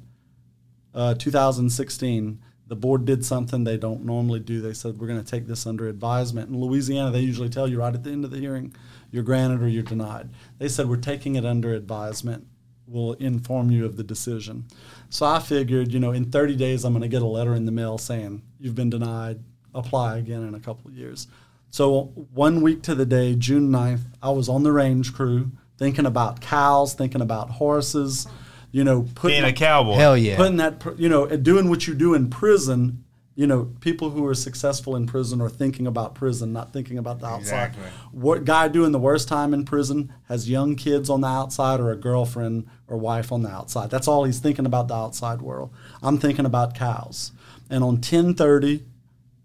[0.92, 4.60] uh, 2016 the board did something they don't normally do.
[4.60, 6.50] They said, We're going to take this under advisement.
[6.50, 8.72] In Louisiana, they usually tell you right at the end of the hearing,
[9.10, 10.30] you're granted or you're denied.
[10.58, 12.46] They said, We're taking it under advisement.
[12.86, 14.66] We'll inform you of the decision.
[15.08, 17.66] So I figured, you know, in 30 days, I'm going to get a letter in
[17.66, 19.40] the mail saying, You've been denied,
[19.74, 21.26] apply again in a couple of years.
[21.70, 26.06] So one week to the day, June 9th, I was on the range crew thinking
[26.06, 28.28] about cows, thinking about horses
[28.72, 29.94] you know, putting being a cowboy.
[29.94, 30.36] Hell yeah.
[30.36, 33.04] Putting that, you know, doing what you do in prison.
[33.36, 37.20] You know, people who are successful in prison are thinking about prison, not thinking about
[37.20, 37.68] the outside.
[37.68, 37.84] Exactly.
[38.12, 41.90] What guy doing the worst time in prison has young kids on the outside or
[41.90, 43.88] a girlfriend or wife on the outside.
[43.88, 45.70] That's all he's thinking about the outside world.
[46.02, 47.32] I'm thinking about cows.
[47.70, 48.82] And on 10:30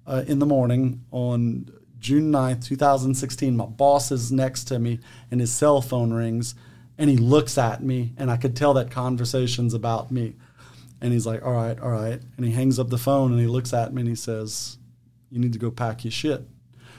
[0.08, 1.70] uh, in the morning on
[2.00, 5.00] June 9th, 2016, my boss is next to me
[5.32, 6.54] and his cell phone rings
[6.98, 10.36] and he looks at me and I could tell that conversation's about me.
[11.02, 13.48] And he's like, "All right, all right." And he hangs up the phone and he
[13.48, 14.78] looks at me and he says,
[15.30, 16.48] "You need to go pack your shit."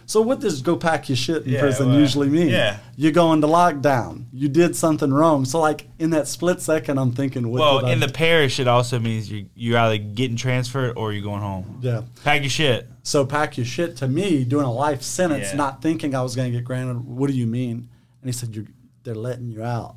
[0.05, 2.49] So what does go pack your shit in yeah, prison well, usually mean?
[2.49, 4.25] yeah you're going to lockdown.
[4.33, 5.45] You did something wrong.
[5.45, 8.67] So like in that split second, I'm thinking, what well, in I the parish, it
[8.67, 11.81] also means you you're either getting transferred or you're going home.
[11.83, 12.03] Yeah.
[12.25, 12.89] Pack your shit.
[13.03, 15.57] So pack your shit to me, doing a life sentence, yeah.
[15.57, 17.05] not thinking I was going to get granted.
[17.05, 17.89] What do you mean?
[18.23, 18.65] And he said, you're
[19.07, 19.97] they're letting you out.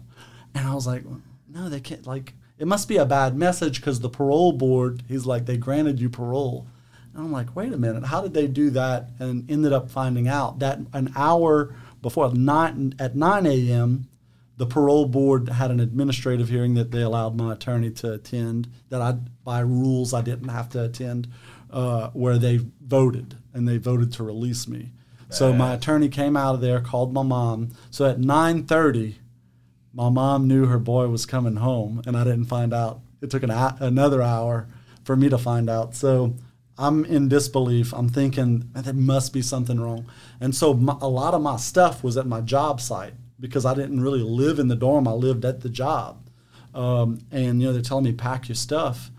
[0.56, 1.04] And I was like,
[1.50, 2.08] no, they can't.
[2.08, 6.00] Like, it must be a bad message because the parole board, he's like, they granted
[6.00, 6.68] you parole.
[7.14, 9.10] And I'm like, wait a minute, how did they do that?
[9.20, 14.08] And ended up finding out that an hour before nine at 9 a.m.,
[14.58, 18.68] the parole board had an administrative hearing that they allowed my attorney to attend.
[18.90, 21.30] That I, by rules, I didn't have to attend,
[21.72, 24.92] uh, where they voted and they voted to release me.
[25.30, 27.70] So my attorney came out of there, called my mom.
[27.92, 29.16] So at 9:30,
[29.94, 33.02] my mom knew her boy was coming home, and I didn't find out.
[33.22, 34.68] It took an another hour
[35.04, 35.96] for me to find out.
[35.96, 36.36] So
[36.78, 37.94] I'm in disbelief.
[37.94, 40.06] I'm thinking there must be something wrong.
[40.40, 43.74] And so my, a lot of my stuff was at my job site because I
[43.74, 45.08] didn't really live in the dorm.
[45.08, 46.26] I lived at the job.
[46.74, 49.10] Um, and you know they're telling me pack your stuff,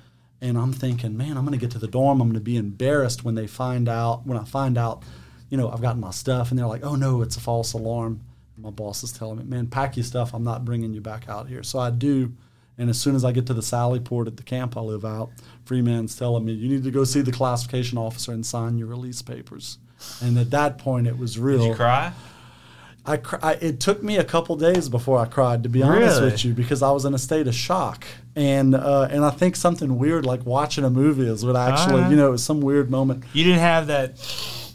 [0.41, 2.21] and I'm thinking, man, I'm going to get to the dorm.
[2.21, 4.27] I'm going to be embarrassed when they find out.
[4.27, 5.03] When I find out,
[5.51, 8.21] you know, I've gotten my stuff, and they're like, oh no, it's a false alarm
[8.63, 10.35] my boss is telling me, man, pack your stuff.
[10.35, 11.63] I'm not bringing you back out here.
[11.63, 12.33] So I do.
[12.79, 15.05] And as soon as I get to the Sally Port at the camp I live
[15.05, 15.31] out,
[15.65, 19.21] Freeman's telling me, you need to go see the classification officer and sign your release
[19.21, 19.79] papers.
[20.23, 21.59] And at that point, it was real.
[21.59, 22.13] Did you cry?
[23.05, 26.45] I, I, it took me a couple days before I cried, to be honest with
[26.45, 29.99] you, because I was in a state of shock, and uh, and I think something
[29.99, 32.11] weird like watching a movie is what actually, uh-huh.
[32.11, 33.25] you know, it was some weird moment.
[33.33, 34.19] You didn't have that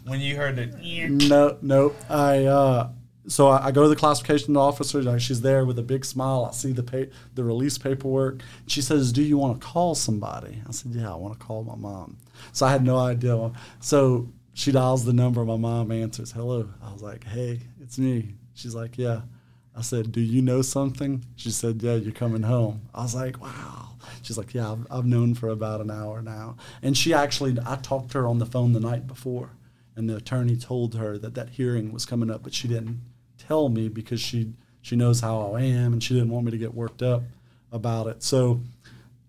[0.05, 0.75] when you heard it.
[1.09, 2.89] No, no, I uh,
[3.27, 5.19] so I, I, go to the classification officer.
[5.19, 6.45] She's there with a big smile.
[6.45, 8.41] I see the pay, the release paperwork.
[8.67, 11.63] She says, "Do you want to call somebody?" I said, "Yeah, I want to call
[11.63, 12.17] my mom."
[12.51, 13.51] So I had no idea.
[13.79, 15.43] So she dials the number.
[15.43, 19.21] My mom answers, "Hello." I was like, "Hey, it's me." She's like, "Yeah."
[19.75, 23.41] I said, "Do you know something?" She said, "Yeah, you're coming home." I was like,
[23.41, 23.89] "Wow."
[24.21, 27.75] She's like, "Yeah, I've, I've known for about an hour now." And she actually, I
[27.77, 29.49] talked to her on the phone the night before,
[29.95, 33.01] and the attorney told her that that hearing was coming up, but she didn't
[33.37, 36.57] tell me because she she knows how I am and she didn't want me to
[36.57, 37.23] get worked up
[37.71, 38.21] about it.
[38.21, 38.61] So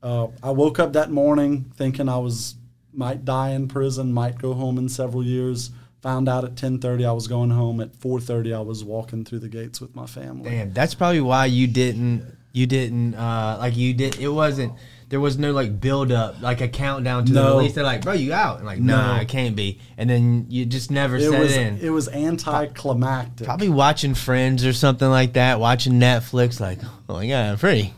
[0.02, 2.56] uh, I woke up that morning thinking I was
[2.92, 5.70] might die in prison, might go home in several years.
[6.02, 7.80] Found out at 10:30 I was going home.
[7.80, 10.50] At 4:30 I was walking through the gates with my family.
[10.50, 14.18] Damn, that's probably why you didn't you didn't uh, like you did.
[14.18, 14.72] It wasn't
[15.08, 17.42] there was no like build up, like a countdown to no.
[17.42, 17.74] the release.
[17.74, 18.58] They're like, bro, you out.
[18.58, 18.96] And like, no.
[18.96, 19.80] nah, it can't be.
[19.96, 21.78] And then you just never it set was, in.
[21.78, 23.46] It was anticlimactic.
[23.46, 26.78] Probably watching Friends or something like that, watching Netflix, like,
[27.08, 27.92] oh my god, I'm free.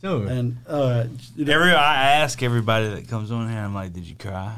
[0.00, 0.28] Dude.
[0.28, 1.04] And uh,
[1.36, 4.52] you know, Every I ask everybody that comes on here, I'm like, "Did you cry?"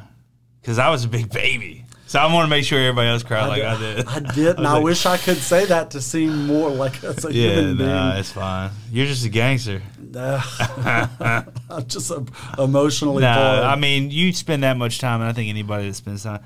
[0.63, 3.47] Because I was a big baby, so I want to make sure everybody else cried
[3.47, 4.07] like I did.
[4.07, 7.03] I did, and was I, like, wish I could say that to seem more like
[7.05, 7.89] as a Yeah, human being.
[7.89, 8.71] nah, it's fine.
[8.93, 9.83] You're just a gangster.
[10.15, 12.23] I'm just uh,
[12.59, 13.65] emotionally Nah, bored.
[13.67, 16.41] I mean, you spend that much time, and I think anybody that spends time,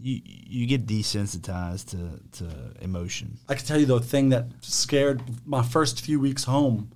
[0.00, 3.38] you you get desensitized to to emotion.
[3.48, 6.90] I can tell you the thing that scared my first few weeks home.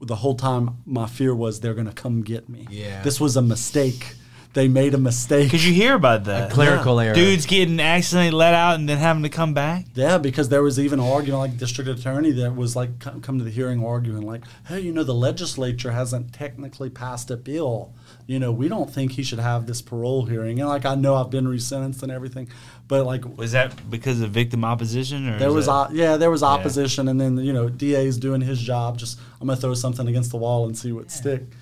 [0.00, 2.66] The whole time, my fear was they're going to come get me.
[2.70, 3.02] Yeah.
[3.02, 4.14] this was a mistake.
[4.56, 5.48] They made a mistake.
[5.48, 6.50] Because you hear about that.
[6.50, 7.14] Clerical error.
[7.14, 9.84] Dudes getting accidentally let out and then having to come back.
[9.94, 13.36] Yeah, because there was even an argument, like district attorney that was like come, come
[13.36, 17.92] to the hearing arguing, like, hey, you know, the legislature hasn't technically passed a bill.
[18.26, 20.58] You know, we don't think he should have this parole hearing.
[20.58, 22.48] And like, I know I've been resentenced and everything,
[22.88, 26.16] but like, Was that because of victim opposition, or there is was, that- o- yeah,
[26.16, 28.96] there was opposition, and then you know, DA's doing his job.
[28.96, 31.56] Just I'm gonna throw something against the wall and see what stick sticks.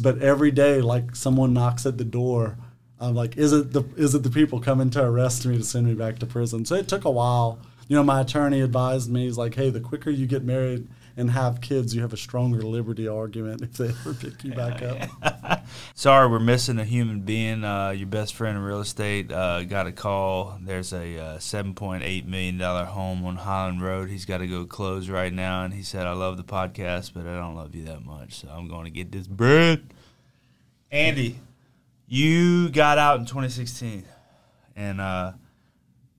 [0.00, 2.56] But every day, like someone knocks at the door.
[3.00, 5.86] I'm like, is it the is it the people coming to arrest me to send
[5.86, 6.64] me back to prison?
[6.64, 7.60] So it took a while.
[7.86, 10.88] You know, my attorney advised me, he's like, hey, the quicker you get married
[11.18, 14.82] and have kids, you have a stronger liberty argument if they ever pick you back
[14.82, 15.66] up.
[15.94, 17.64] Sorry, we're missing a human being.
[17.64, 20.56] Uh, your best friend in real estate uh, got a call.
[20.62, 24.08] There's a uh, $7.8 million home on Highland Road.
[24.08, 25.64] He's got to go close right now.
[25.64, 28.34] And he said, I love the podcast, but I don't love you that much.
[28.34, 29.92] So I'm going to get this bread.
[30.92, 31.40] Andy,
[32.06, 34.04] you got out in 2016.
[34.76, 35.32] And, uh,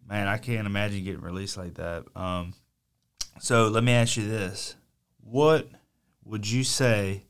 [0.10, 2.04] man, I can't imagine getting released like that.
[2.18, 2.54] Um,
[3.40, 4.76] so let me ask you this
[5.30, 5.70] What
[6.24, 7.26] would you say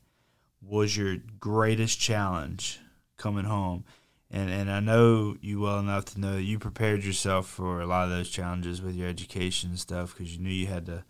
[0.62, 2.80] was your greatest challenge
[3.18, 3.84] coming home?
[4.30, 7.86] And and I know you well enough to know that you prepared yourself for a
[7.86, 11.04] lot of those challenges with your education and stuff because you knew you had to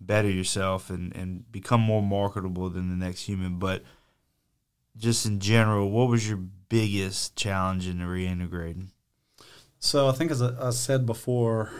[0.00, 3.58] better yourself and, and become more marketable than the next human.
[3.58, 3.82] But
[4.96, 8.88] just in general, what was your biggest challenge in reintegrating?
[9.78, 11.70] So I think, as I, I said before,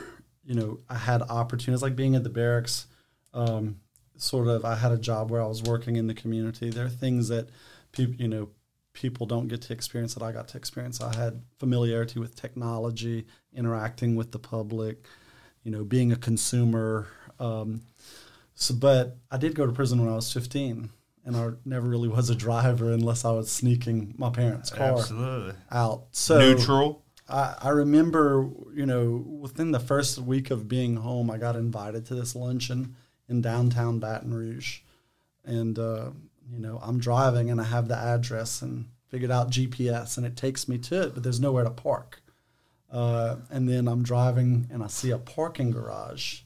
[0.45, 2.87] you know, I had opportunities like being at the barracks.
[3.33, 3.81] Um,
[4.23, 6.71] sort of, I had a job where I was working in the community.
[6.71, 7.49] There are things that
[7.93, 8.49] people, you know,
[8.93, 11.01] people don't get to experience that I got to experience.
[11.01, 15.07] I had familiarity with technology, interacting with the public,
[15.63, 17.09] you know, being a consumer.
[17.39, 17.83] Um,
[18.55, 20.91] so, but I did go to prison when I was 15,
[21.25, 25.55] and I never really was a driver unless I was sneaking my parents' car Absolutely.
[25.71, 26.07] out.
[26.13, 27.05] So Neutral.
[27.29, 32.07] I, I remember, you know, within the first week of being home, I got invited
[32.07, 32.97] to this luncheon
[33.31, 34.81] in downtown Baton Rouge.
[35.45, 36.11] And, uh,
[36.53, 40.37] you know, I'm driving and I have the address and figured out GPS and it
[40.37, 42.21] takes me to it, but there's nowhere to park.
[42.93, 46.41] Uh, and then I'm driving and I see a parking garage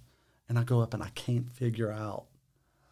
[0.48, 2.24] and I go up and I can't figure out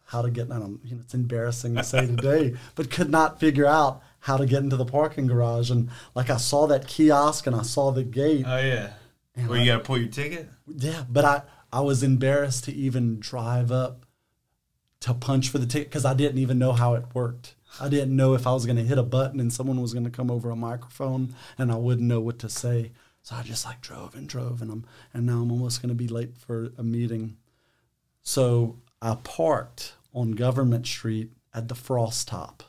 [0.05, 3.39] how to get and I'm, you know, it's embarrassing to say today, but could not
[3.39, 5.69] figure out how to get into the parking garage.
[5.69, 8.45] And like I saw that kiosk and I saw the gate.
[8.47, 8.93] Oh, yeah.
[9.35, 10.49] And Where I- you got to pull your ticket?
[10.67, 11.41] yeah, but I,
[11.73, 14.05] I was embarrassed to even drive up
[14.99, 17.55] to punch for the ticket because I didn't even know how it worked.
[17.81, 20.05] I didn't know if I was going to hit a button and someone was going
[20.05, 22.91] to come over a microphone and I wouldn't know what to say.
[23.23, 25.95] So I just like drove and drove and I'm and now I'm almost going to
[25.95, 27.37] be late for a meeting.
[28.21, 32.61] So I parked on Government Street at the Frostop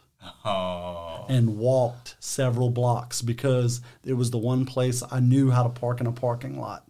[0.45, 1.27] Oh.
[1.29, 6.01] and walked several blocks because it was the one place I knew how to park
[6.01, 6.85] in a parking lot.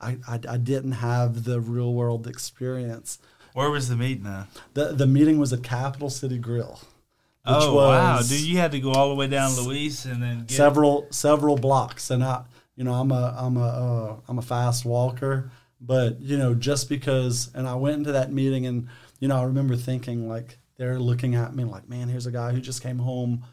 [0.00, 3.18] I, I, I didn't have the real world experience.
[3.52, 4.28] Where was the meeting?
[4.74, 6.80] The, the meeting was at Capital City Grill,
[7.44, 8.40] which oh wow, dude!
[8.40, 12.10] You had to go all the way down Luis and then get several several blocks.
[12.10, 12.44] And I,
[12.76, 16.88] you know, I'm a I'm a uh, I'm a fast walker, but you know, just
[16.88, 17.50] because.
[17.54, 18.88] And I went into that meeting, and
[19.18, 22.52] you know, I remember thinking like they're looking at me like, man, here's a guy
[22.52, 23.44] who just came home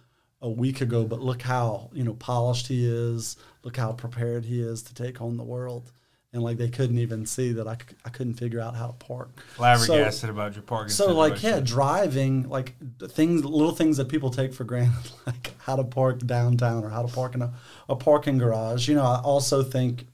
[0.42, 3.36] a week ago, but look how you know polished he is.
[3.64, 5.92] Look how prepared he is to take on the world.
[6.38, 8.94] And like they couldn't even see that I, c- I couldn't figure out how to
[8.94, 9.44] park.
[9.56, 10.92] flabbergasted about your parking.
[10.92, 12.76] So like yeah, driving like
[13.10, 17.02] things, little things that people take for granted, like how to park downtown or how
[17.02, 17.52] to park in a,
[17.90, 18.88] a parking garage.
[18.88, 20.06] You know, I also think,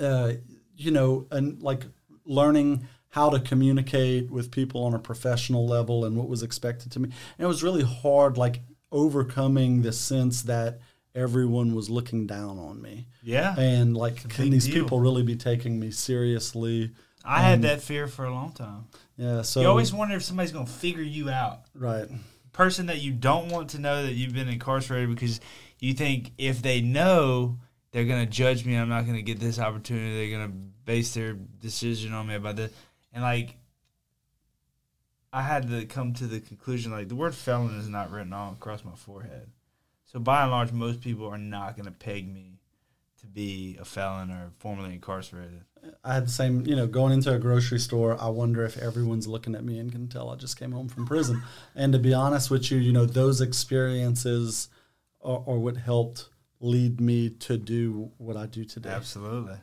[0.00, 0.32] uh,
[0.76, 1.84] you know, and like
[2.24, 6.98] learning how to communicate with people on a professional level and what was expected to
[6.98, 7.08] me.
[7.38, 10.80] And it was really hard, like overcoming the sense that
[11.14, 13.06] everyone was looking down on me.
[13.22, 14.82] yeah, And like, can these deal.
[14.84, 16.92] people really be taking me seriously?
[17.24, 18.86] I had that fear for a long time.
[19.16, 19.42] Yeah.
[19.42, 21.62] So you always wonder if somebody's going to figure you out.
[21.74, 22.08] right.
[22.52, 25.40] Person that you don't want to know that you've been incarcerated because
[25.78, 27.58] you think if they know,
[27.92, 28.74] they're going to judge me.
[28.76, 30.14] I'm not going to get this opportunity.
[30.28, 32.72] They're going to base their decision on me about this.
[33.12, 33.56] And like,
[35.32, 38.52] I had to come to the conclusion like the word felon is not written all
[38.52, 39.48] across my forehead.
[40.12, 42.58] So by and large, most people are not going to peg me
[43.20, 45.62] to be a felon or formerly incarcerated.
[46.02, 49.28] I had the same, you know, going into a grocery store, I wonder if everyone's
[49.28, 51.42] looking at me and can tell I just came home from prison.
[51.76, 54.68] And to be honest with you, you know, those experiences
[55.22, 58.90] are, are what helped lead me to do what I do today.
[58.90, 59.58] Absolutely.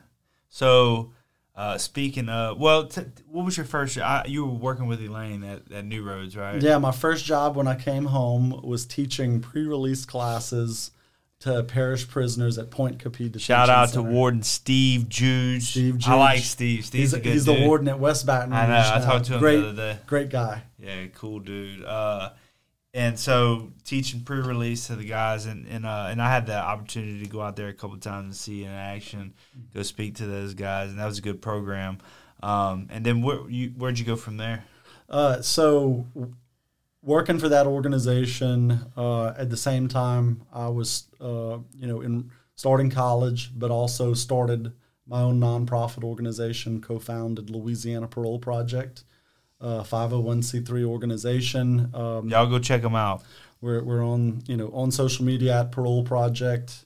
[0.48, 1.12] So,
[1.58, 3.98] uh, speaking of, well, t- what was your first?
[3.98, 6.62] I, you were working with Elaine at, at New Roads, right?
[6.62, 10.92] Yeah, my first job when I came home was teaching pre-release classes
[11.40, 13.24] to parish prisoners at Pointe Coupee.
[13.24, 14.08] Detention Shout out Center.
[14.08, 15.70] to Warden Steve Juge.
[15.70, 16.46] Steve I like Juge.
[16.46, 16.84] Steve.
[16.84, 18.58] Steve's He's, a good he's the warden at West Baton Rouge.
[18.60, 18.74] I know.
[18.74, 19.04] I now.
[19.04, 19.98] talked to him great, the other day.
[20.06, 20.62] Great guy.
[20.78, 21.84] Yeah, cool dude.
[21.84, 22.30] Uh,
[22.94, 27.22] and so teaching pre-release to the guys, and and uh, and I had the opportunity
[27.22, 29.34] to go out there a couple times and see in action,
[29.74, 31.98] go speak to those guys, and that was a good program.
[32.42, 34.64] Um, and then where you where'd you go from there?
[35.08, 36.06] Uh, so,
[37.02, 42.30] working for that organization uh, at the same time, I was, uh, you know, in
[42.54, 44.72] starting college, but also started
[45.06, 49.04] my own nonprofit organization, co-founded Louisiana Parole Project,
[49.60, 51.90] uh, 501c3 organization.
[51.94, 53.22] Um, Y'all go check them out.
[53.60, 56.84] We're, we're on, you know, on social media at Parole Project,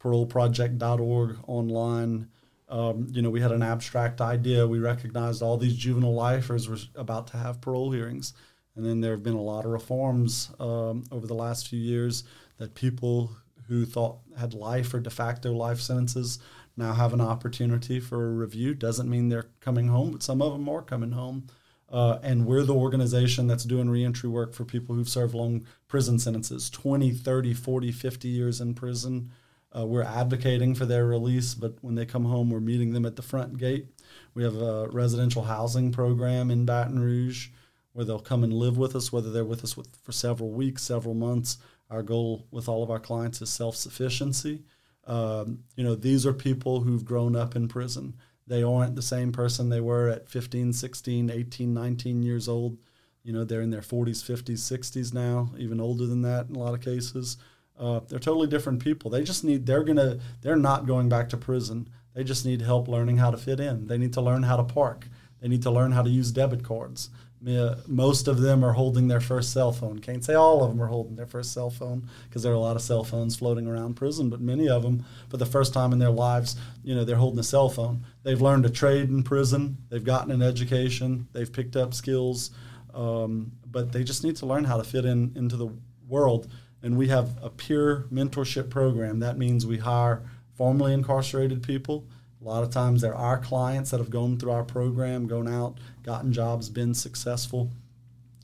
[0.00, 2.28] paroleproject.org online.
[2.68, 4.66] Um, you know, we had an abstract idea.
[4.66, 8.32] We recognized all these juvenile lifers were about to have parole hearings.
[8.76, 12.24] And then there have been a lot of reforms um, over the last few years
[12.56, 13.36] that people
[13.68, 16.38] who thought had life or de facto life sentences
[16.76, 18.74] now have an opportunity for a review.
[18.74, 21.48] Doesn't mean they're coming home, but some of them are coming home.
[21.92, 26.18] Uh, and we're the organization that's doing reentry work for people who've served long prison
[26.18, 29.30] sentences 20, 30, 40, 50 years in prison.
[29.76, 33.16] Uh, we're advocating for their release, but when they come home, we're meeting them at
[33.16, 33.86] the front gate.
[34.34, 37.48] We have a residential housing program in Baton Rouge
[37.92, 40.82] where they'll come and live with us, whether they're with us with, for several weeks,
[40.82, 41.58] several months.
[41.90, 44.62] Our goal with all of our clients is self sufficiency.
[45.06, 48.14] Um, you know, these are people who've grown up in prison.
[48.52, 52.76] They aren't the same person they were at 15, 16, 18, 19 years old.
[53.22, 56.58] You know, they're in their 40s, 50s, 60s now, even older than that in a
[56.58, 57.38] lot of cases.
[57.78, 59.10] Uh, they're totally different people.
[59.10, 61.88] They just need, they're to, they're not going back to prison.
[62.12, 63.86] They just need help learning how to fit in.
[63.86, 65.08] They need to learn how to park.
[65.40, 67.08] They need to learn how to use debit cards.
[67.46, 69.98] Uh, most of them are holding their first cell phone.
[69.98, 72.60] Can't say all of them are holding their first cell phone because there are a
[72.60, 75.92] lot of cell phones floating around prison, but many of them, for the first time
[75.92, 78.04] in their lives, you know, they're holding a cell phone.
[78.22, 79.78] They've learned a trade in prison.
[79.88, 81.26] They've gotten an education.
[81.32, 82.52] They've picked up skills,
[82.94, 85.70] um, but they just need to learn how to fit in into the
[86.06, 86.46] world.
[86.82, 89.18] And we have a peer mentorship program.
[89.18, 90.22] That means we hire
[90.54, 92.06] formerly incarcerated people.
[92.44, 95.78] A lot of times there are clients that have gone through our program, gone out,
[96.02, 97.70] gotten jobs, been successful.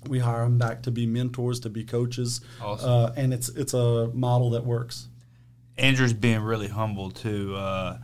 [0.07, 2.88] We hire them back to be mentors, to be coaches, Awesome.
[2.88, 5.09] uh, and it's it's a model that works.
[5.76, 7.57] Andrew's being really humble too.
[7.57, 7.99] Uh,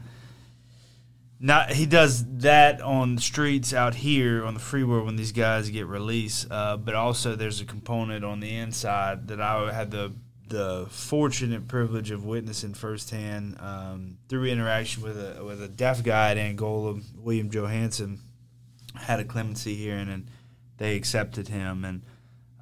[1.41, 5.33] not he does that on the streets out here on the free world when these
[5.33, 9.91] guys get released, uh, but also there's a component on the inside that I had
[9.93, 10.13] the
[10.49, 16.33] the fortunate privilege of witnessing firsthand um, through interaction with a with a deaf guy
[16.33, 18.21] at Angola, William Johansson,
[18.95, 20.31] had a clemency hearing and
[20.77, 22.03] they accepted him and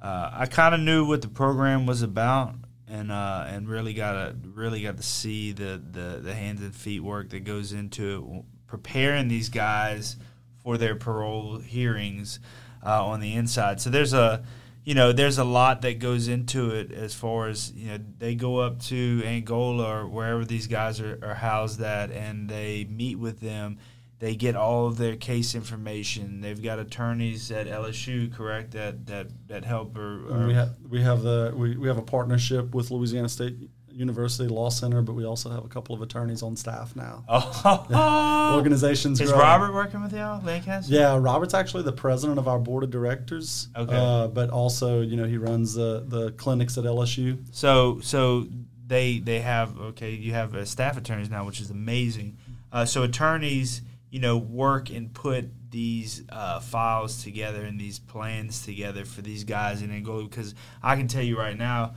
[0.01, 2.55] uh, I kind of knew what the program was about
[2.89, 6.75] and uh, and really got to really got to see the, the the hands and
[6.75, 10.17] feet work that goes into it, preparing these guys
[10.61, 12.39] for their parole hearings
[12.85, 13.79] uh, on the inside.
[13.79, 14.43] So there's a
[14.83, 18.35] you know there's a lot that goes into it as far as you know they
[18.35, 23.17] go up to Angola or wherever these guys are, are housed at and they meet
[23.17, 23.77] with them.
[24.19, 26.39] They get all of their case information.
[26.39, 28.71] They've got attorneys at LSU, correct?
[28.71, 32.03] That that that help or, And we have we have the we, we have a
[32.03, 36.41] partnership with Louisiana State University Law Center, but we also have a couple of attorneys
[36.43, 37.23] on staff now.
[37.65, 39.21] Oh, Organizations.
[39.21, 39.45] Is growing.
[39.45, 40.93] Robert working with y'all, Lancaster?
[40.93, 43.69] Yeah, Robert's actually the president of our board of directors.
[43.75, 43.95] Okay.
[43.95, 47.37] Uh, but also, you know, he runs the the clinics at LSU.
[47.51, 48.47] So so
[48.85, 52.37] they they have okay, you have uh, staff attorneys now, which is amazing.
[52.71, 58.63] Uh, so attorneys, you know, work and put these uh, files together and these plans
[58.63, 61.95] together for these guys and then go because I can tell you right now,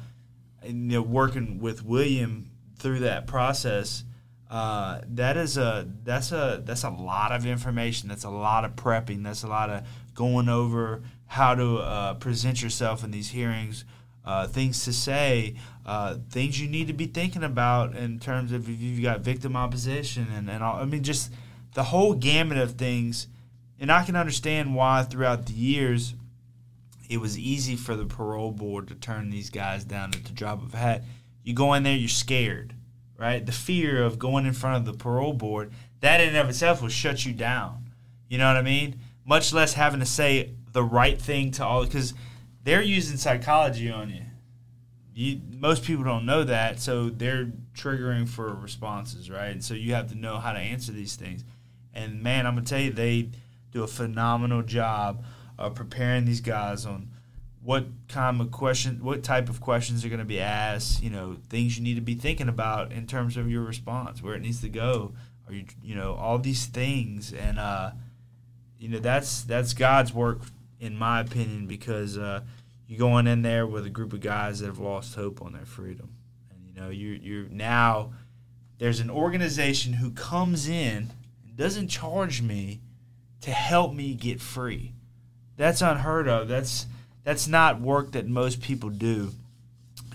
[0.64, 4.04] you know, working with William through that process.
[4.48, 8.08] Uh, that is a that's a that's a lot of information.
[8.08, 9.24] That's a lot of prepping.
[9.24, 13.84] That's a lot of going over how to uh, present yourself in these hearings,
[14.24, 18.68] uh, things to say, uh, things you need to be thinking about in terms of
[18.68, 20.76] if you've got victim opposition and, and all.
[20.76, 21.32] I mean, just
[21.74, 23.26] the whole gamut of things.
[23.78, 26.14] And I can understand why throughout the years,
[27.08, 30.62] it was easy for the parole board to turn these guys down at the drop
[30.62, 31.04] of a hat.
[31.42, 32.74] You go in there, you're scared,
[33.18, 33.44] right?
[33.44, 36.82] The fear of going in front of the parole board, that in and of itself
[36.82, 37.90] will shut you down.
[38.28, 39.00] You know what I mean?
[39.24, 42.14] Much less having to say the right thing to all, because
[42.62, 44.22] they're using psychology on you.
[45.14, 49.50] You, most people don't know that, so they're triggering for responses, right?
[49.50, 51.44] And so you have to know how to answer these things.
[51.94, 53.30] And man, I'm gonna tell you, they
[53.70, 55.24] do a phenomenal job
[55.58, 57.10] of preparing these guys on
[57.62, 61.02] what kind of question, what type of questions are going to be asked.
[61.02, 64.34] You know, things you need to be thinking about in terms of your response, where
[64.34, 65.14] it needs to go,
[65.48, 67.90] or you, you know, all these things, and uh,
[68.78, 70.42] you know, that's that's God's work,
[70.78, 72.42] in my opinion, because uh,
[72.86, 75.66] you're going in there with a group of guys that have lost hope on their
[75.66, 76.10] freedom,
[76.50, 78.12] and you know, you you're now
[78.78, 81.12] there's an organization who comes in
[81.44, 82.80] and doesn't charge me
[83.40, 84.92] to help me get free.
[85.56, 86.48] That's unheard of.
[86.48, 86.86] That's
[87.24, 89.32] that's not work that most people do.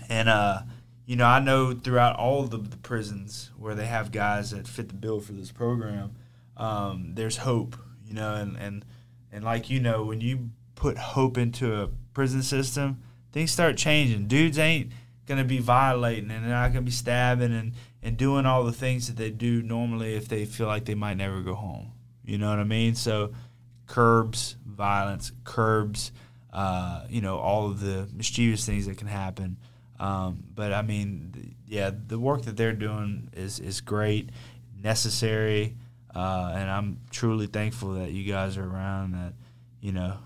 [0.08, 0.60] And uh,
[1.04, 4.88] you know, I know throughout all the, the, prisons where they have guys that fit
[4.88, 6.14] the bill for this program,
[6.56, 7.76] um, there's hope.
[8.06, 8.84] You know, and and
[9.32, 14.26] and like you know, when you put hope into a prison system, things start changing.
[14.26, 14.92] Dudes ain't
[15.26, 17.72] gonna be violating and they're not gonna be stabbing and
[18.02, 21.16] and doing all the things that they do normally if they feel like they might
[21.16, 21.92] never go home.
[22.24, 22.94] You know what I mean?
[22.94, 23.32] So
[23.92, 26.12] curbs violence, curbs,
[26.50, 29.58] uh, you know, all of the mischievous things that can happen.
[30.00, 34.30] Um, but I mean, yeah, the work that they're doing is is great,
[34.82, 35.76] necessary,
[36.14, 39.12] uh, and I'm truly thankful that you guys are around.
[39.12, 39.34] That
[39.82, 40.16] you know.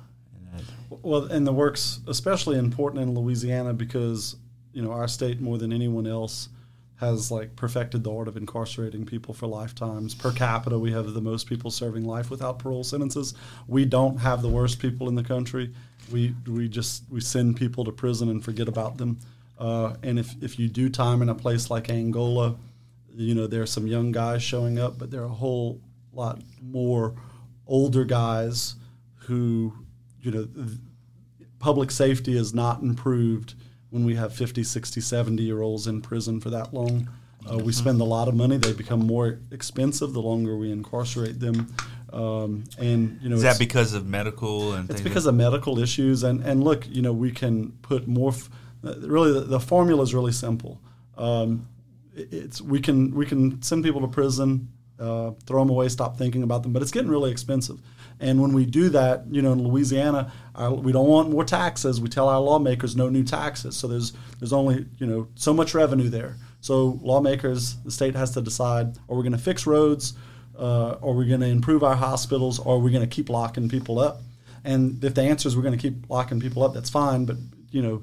[0.55, 4.37] That well, and the work's especially important in Louisiana because
[4.73, 6.49] you know our state more than anyone else
[6.97, 10.14] has like perfected the art of incarcerating people for lifetimes.
[10.14, 13.34] Per capita, we have the most people serving life without parole sentences.
[13.66, 15.74] We don't have the worst people in the country.
[16.11, 19.18] We we just we send people to prison and forget about them.
[19.59, 22.57] Uh, and if if you do time in a place like Angola,
[23.14, 25.80] you know there are some young guys showing up, but there are a whole
[26.12, 27.14] lot more
[27.66, 28.76] older guys
[29.16, 29.72] who
[30.20, 30.49] you know
[31.59, 33.55] public safety is not improved
[33.97, 37.09] when we have 50, 60, 70 year olds in prison for that long.
[37.51, 38.59] Uh, we spend a lot of money.
[38.59, 41.74] They become more expensive the longer we incarcerate them.
[42.12, 46.24] Um, and you know, is that because of medical and it's because of medical issues.
[46.24, 48.32] And and look, you know, we can put more.
[48.32, 48.51] F-
[48.84, 50.80] uh, really, the, the, formula is really simple.
[51.16, 51.68] Um,
[52.14, 54.68] it's we can we can send people to prison,
[54.99, 57.80] uh, throw them away, stop thinking about them, but it's getting really expensive.
[58.19, 62.01] And when we do that, you know, in Louisiana, our, we don't want more taxes.
[62.01, 63.77] We tell our lawmakers no new taxes.
[63.77, 66.37] So there's there's only you know so much revenue there.
[66.61, 70.14] So lawmakers, the state has to decide: are we going to fix roads,
[70.59, 73.69] uh, are we going to improve our hospitals, or are we going to keep locking
[73.69, 74.23] people up?
[74.64, 77.27] And if the answer is we're going to keep locking people up, that's fine.
[77.27, 77.37] But
[77.71, 78.03] you know,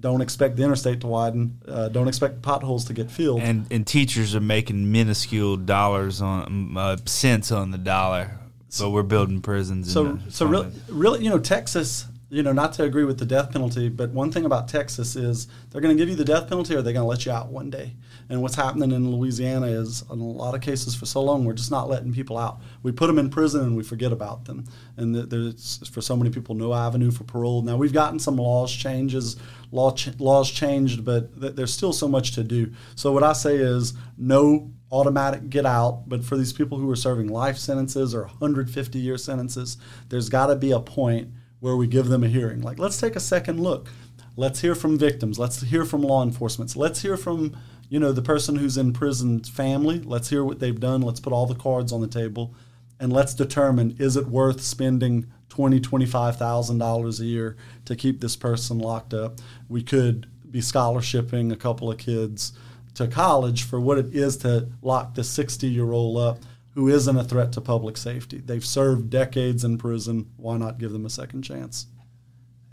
[0.00, 1.62] don't expect the interstate to widen.
[1.66, 3.40] Uh, don't expect potholes to get filled.
[3.40, 8.38] And and teachers are making minuscule dollars on uh, cents on the dollar
[8.68, 9.92] so we're building prisons.
[9.92, 12.06] So so really, really, you know, Texas.
[12.28, 15.46] You know, not to agree with the death penalty, but one thing about Texas is
[15.70, 17.52] they're going to give you the death penalty, or they're going to let you out
[17.52, 17.94] one day.
[18.28, 21.52] And what's happening in Louisiana is, in a lot of cases, for so long, we're
[21.52, 22.60] just not letting people out.
[22.82, 24.64] We put them in prison and we forget about them.
[24.96, 27.62] And there's, for so many people, no avenue for parole.
[27.62, 29.36] Now we've gotten some laws changes,
[29.70, 32.72] law ch- laws changed, but th- there's still so much to do.
[32.96, 36.96] So what I say is, no automatic get out, but for these people who are
[36.96, 39.78] serving life sentences or 150 year sentences,
[40.08, 41.28] there's got to be a point
[41.60, 42.62] where we give them a hearing.
[42.62, 43.88] Like, let's take a second look.
[44.36, 45.38] Let's hear from victims.
[45.38, 46.76] Let's hear from law enforcement.
[46.76, 47.56] Let's hear from
[47.88, 50.00] you know the person who's in prison's family.
[50.00, 51.00] Let's hear what they've done.
[51.00, 52.54] Let's put all the cards on the table,
[53.00, 57.56] and let's determine is it worth spending twenty twenty five thousand dollars a year
[57.86, 59.40] to keep this person locked up.
[59.68, 62.52] We could be scholarshiping a couple of kids
[62.96, 66.38] to college for what it is to lock the 60 year old up
[66.74, 68.42] who isn't a threat to public safety.
[68.44, 70.30] They've served decades in prison.
[70.36, 71.86] Why not give them a second chance?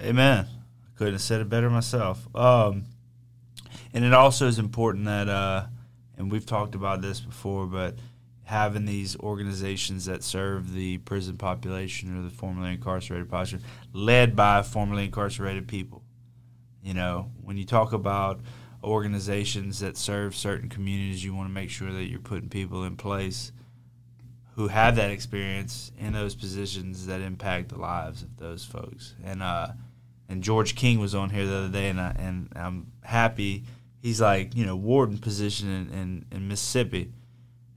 [0.01, 0.45] Amen.
[0.45, 2.27] I couldn't have said it better myself.
[2.35, 2.83] Um,
[3.93, 5.67] and it also is important that, uh,
[6.17, 7.95] and we've talked about this before, but
[8.43, 13.61] having these organizations that serve the prison population or the formerly incarcerated population
[13.93, 16.03] led by formerly incarcerated people.
[16.81, 18.41] You know, when you talk about
[18.83, 22.95] organizations that serve certain communities, you want to make sure that you're putting people in
[22.95, 23.51] place
[24.55, 29.15] who have that experience in those positions that impact the lives of those folks.
[29.23, 29.69] And uh,
[30.29, 33.63] and George King was on here the other day, and I, and I'm happy.
[34.01, 37.11] He's like you know warden position in, in, in Mississippi,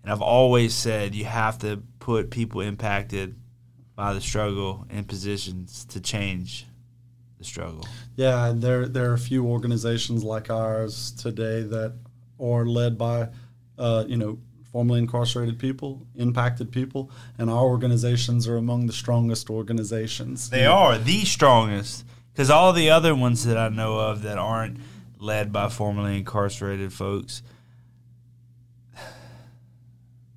[0.03, 3.37] and I've always said you have to put people impacted
[3.95, 6.67] by the struggle in positions to change
[7.47, 7.87] struggle.
[8.17, 11.95] Yeah, and there there are a few organizations like ours today that
[12.39, 13.29] are led by,
[13.79, 14.39] uh, you know,
[14.71, 20.51] formerly incarcerated people, impacted people, and our organizations are among the strongest organizations.
[20.51, 24.79] They are the strongest because all the other ones that I know of that aren't
[25.19, 27.43] led by formerly incarcerated folks.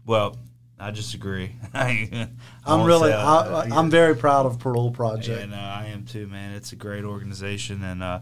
[0.06, 0.38] Well,
[0.80, 1.56] I just agree.
[1.74, 2.30] I
[2.66, 3.78] I'm really, I, yeah.
[3.78, 5.50] I'm very proud of Parole Yeah, Project.
[5.50, 6.54] no, I am too, man.
[6.54, 7.84] It's a great organization.
[7.84, 8.20] And uh,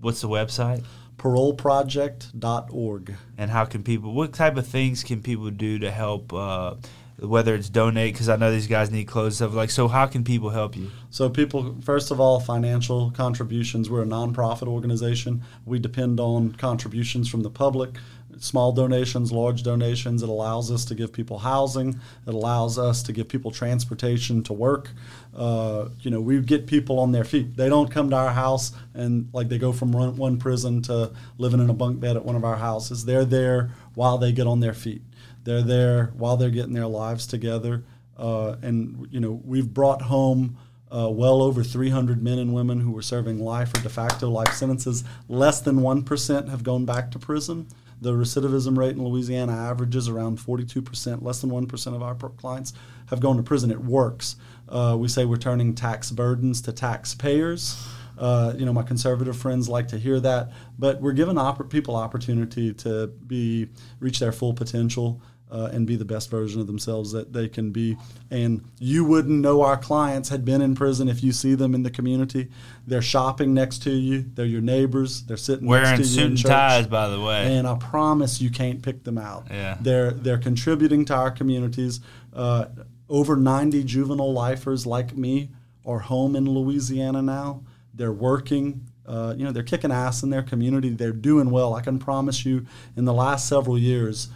[0.00, 0.84] what's the website?
[1.16, 3.14] ParoleProject.org.
[3.36, 4.14] And how can people?
[4.14, 6.32] What type of things can people do to help?
[6.32, 6.74] Uh,
[7.22, 9.54] whether it's donate, because I know these guys need clothes stuff.
[9.54, 10.90] Like, so how can people help you?
[11.10, 13.90] So, people, first of all, financial contributions.
[13.90, 15.42] We're a nonprofit organization.
[15.64, 17.96] We depend on contributions from the public,
[18.38, 20.22] small donations, large donations.
[20.22, 22.00] It allows us to give people housing.
[22.26, 24.90] It allows us to give people transportation to work.
[25.36, 27.56] Uh, you know, we get people on their feet.
[27.56, 31.12] They don't come to our house and like they go from one, one prison to
[31.38, 33.04] living in a bunk bed at one of our houses.
[33.04, 35.02] They're there while they get on their feet.
[35.44, 37.84] They're there while they're getting their lives together.
[38.16, 40.58] Uh, and, you know, we've brought home
[40.90, 44.52] uh, well over 300 men and women who were serving life or de facto life
[44.52, 45.04] sentences.
[45.28, 47.68] Less than 1% have gone back to prison.
[48.02, 51.22] The recidivism rate in Louisiana averages around 42%.
[51.22, 52.72] Less than 1% of our clients
[53.06, 53.70] have gone to prison.
[53.70, 54.36] It works.
[54.68, 57.76] Uh, we say we're turning tax burdens to taxpayers.
[58.20, 61.96] Uh, you know, my conservative friends like to hear that, but we're giving oppor- people
[61.96, 63.66] opportunity to be
[63.98, 67.72] reach their full potential uh, and be the best version of themselves that they can
[67.72, 67.96] be.
[68.30, 71.82] And you wouldn't know our clients had been in prison if you see them in
[71.82, 72.48] the community.
[72.86, 74.26] They're shopping next to you.
[74.34, 75.22] They're your neighbors.
[75.22, 76.50] They're sitting Wearing next to you suit and church.
[76.50, 77.56] ties, by the way.
[77.56, 79.46] And I promise you can't pick them out.
[79.50, 79.76] Yeah.
[79.80, 82.00] They're they're contributing to our communities.
[82.32, 82.66] Uh,
[83.08, 85.50] over 90 juvenile lifers like me
[85.84, 87.64] are home in Louisiana now.
[88.00, 88.86] They're working.
[89.04, 90.88] Uh, you know, they're kicking ass in their community.
[90.88, 91.74] They're doing well.
[91.74, 92.64] I can promise you,
[92.96, 94.28] in the last several years,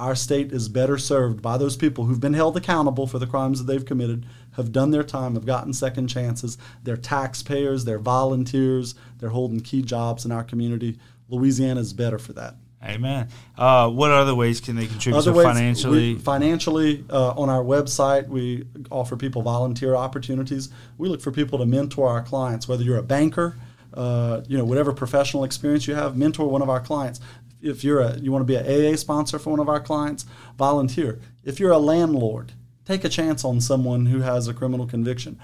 [0.00, 3.60] our state is better served by those people who've been held accountable for the crimes
[3.60, 4.26] that they've committed,
[4.56, 6.58] have done their time, have gotten second chances.
[6.82, 10.98] They're taxpayers, they're volunteers, they're holding key jobs in our community.
[11.28, 12.56] Louisiana is better for that.
[12.84, 13.28] Amen.
[13.56, 15.18] Uh, what other ways can they contribute?
[15.18, 20.68] Other so ways, financially, we, financially uh, on our website, we offer people volunteer opportunities.
[20.98, 23.56] We look for people to mentor our clients, whether you're a banker,
[23.94, 27.20] uh, you know, whatever professional experience you have, mentor one of our clients.
[27.62, 30.26] If you're a, you want to be an AA sponsor for one of our clients,
[30.58, 31.20] volunteer.
[31.42, 32.52] If you're a landlord,
[32.84, 35.38] take a chance on someone who has a criminal conviction.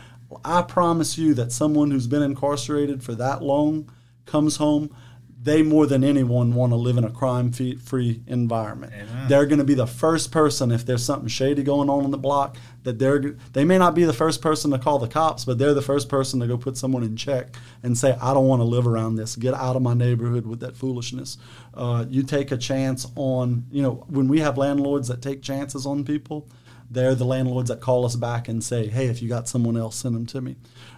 [0.45, 3.91] I promise you that someone who's been incarcerated for that long
[4.27, 4.95] comes home
[5.43, 8.93] they more than anyone want to live in a crime free environment.
[8.95, 9.29] Amen.
[9.29, 12.19] They're going to be the first person if there's something shady going on in the
[12.19, 15.59] block that they're they may not be the first person to call the cops, but
[15.59, 18.61] they're the first person to go put someone in check and say, "I don't want
[18.61, 19.37] to live around this.
[19.37, 21.39] Get out of my neighborhood with that foolishness."
[21.75, 25.87] Uh, you take a chance on you know when we have landlords that take chances
[25.87, 26.49] on people.
[26.93, 29.97] They're the landlords that call us back and say, "Hey, if you got someone else,
[29.97, 30.57] send them to me."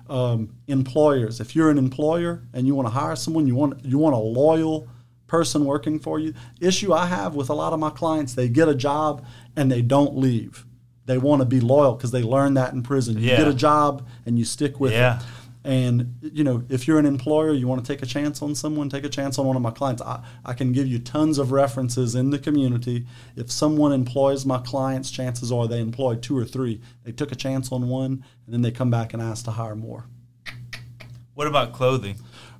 [0.08, 3.98] Um, employers, if you're an employer and you want to hire someone, you want you
[3.98, 4.88] want a loyal
[5.26, 6.34] person working for you.
[6.60, 9.24] Issue I have with a lot of my clients, they get a job
[9.56, 10.66] and they don't leave.
[11.06, 13.18] They want to be loyal because they learned that in prison.
[13.18, 15.18] You get a job and you stick with Yeah.
[15.18, 15.24] it.
[15.64, 18.88] And you know, if you're an employer, you want to take a chance on someone,
[18.88, 20.02] take a chance on one of my clients.
[20.02, 23.06] I, I can give you tons of references in the community.
[23.36, 26.80] If someone employs my clients, chances are they employ two or three.
[27.04, 29.76] They took a chance on one, and then they come back and ask to hire
[29.76, 30.06] more.
[31.34, 32.16] what about clothing?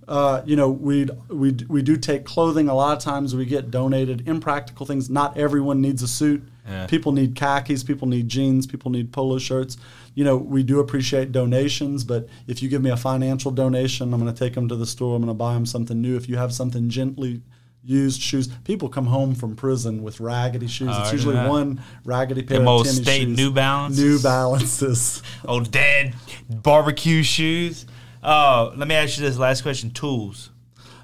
[0.06, 2.68] Uh, you know, we we we do take clothing.
[2.68, 5.08] A lot of times we get donated impractical things.
[5.10, 6.42] Not everyone needs a suit.
[6.66, 6.86] Yeah.
[6.86, 7.82] People need khakis.
[7.82, 8.66] People need jeans.
[8.66, 9.76] People need polo shirts.
[10.14, 14.20] You know, we do appreciate donations, but if you give me a financial donation, I'm
[14.20, 15.16] going to take them to the store.
[15.16, 16.16] I'm going to buy them something new.
[16.16, 17.42] If you have something gently
[17.82, 20.90] used shoes, people come home from prison with raggedy shoes.
[20.92, 21.48] Oh, it's usually that.
[21.48, 23.36] one raggedy pair Them of tennis state shoes.
[23.36, 24.04] New Balances?
[24.04, 25.22] New Balances.
[25.44, 26.14] Old dad
[26.48, 27.86] barbecue shoes.
[28.22, 30.50] Oh, let me ask you this last question: tools.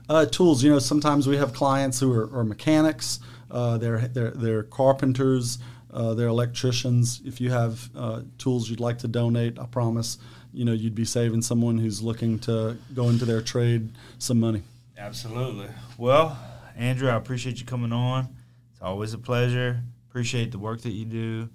[0.09, 0.63] Uh, tools.
[0.63, 3.19] You know, sometimes we have clients who are, are mechanics.
[3.51, 5.59] Uh, they're, they're they're carpenters.
[5.91, 7.21] Uh, they're electricians.
[7.25, 10.19] If you have uh, tools you'd like to donate, I promise,
[10.53, 14.63] you know, you'd be saving someone who's looking to go into their trade some money.
[14.99, 15.69] Absolutely.
[15.97, 16.39] Well,
[16.77, 18.29] Andrew, I appreciate you coming on.
[18.73, 19.81] It's always a pleasure.
[20.11, 21.49] Appreciate the work that you do.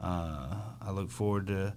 [0.00, 1.74] Uh, I look forward to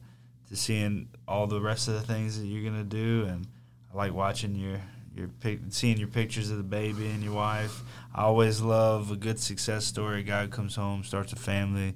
[0.49, 3.47] to seeing all the rest of the things that you're gonna do, and
[3.93, 4.79] I like watching your
[5.17, 5.29] your
[5.69, 7.81] seeing your pictures of the baby and your wife.
[8.13, 10.21] I always love a good success story.
[10.21, 11.95] A guy comes home, starts a family,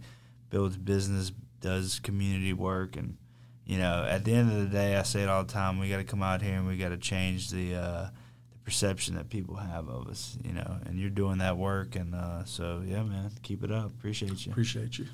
[0.50, 3.18] builds business, does community work, and
[3.66, 5.80] you know, at the end of the day, I say it all the time.
[5.80, 8.10] We got to come out here and we got to change the uh,
[8.52, 10.38] the perception that people have of us.
[10.44, 13.88] You know, and you're doing that work, and uh, so yeah, man, keep it up.
[13.88, 14.52] Appreciate you.
[14.52, 15.06] Appreciate you.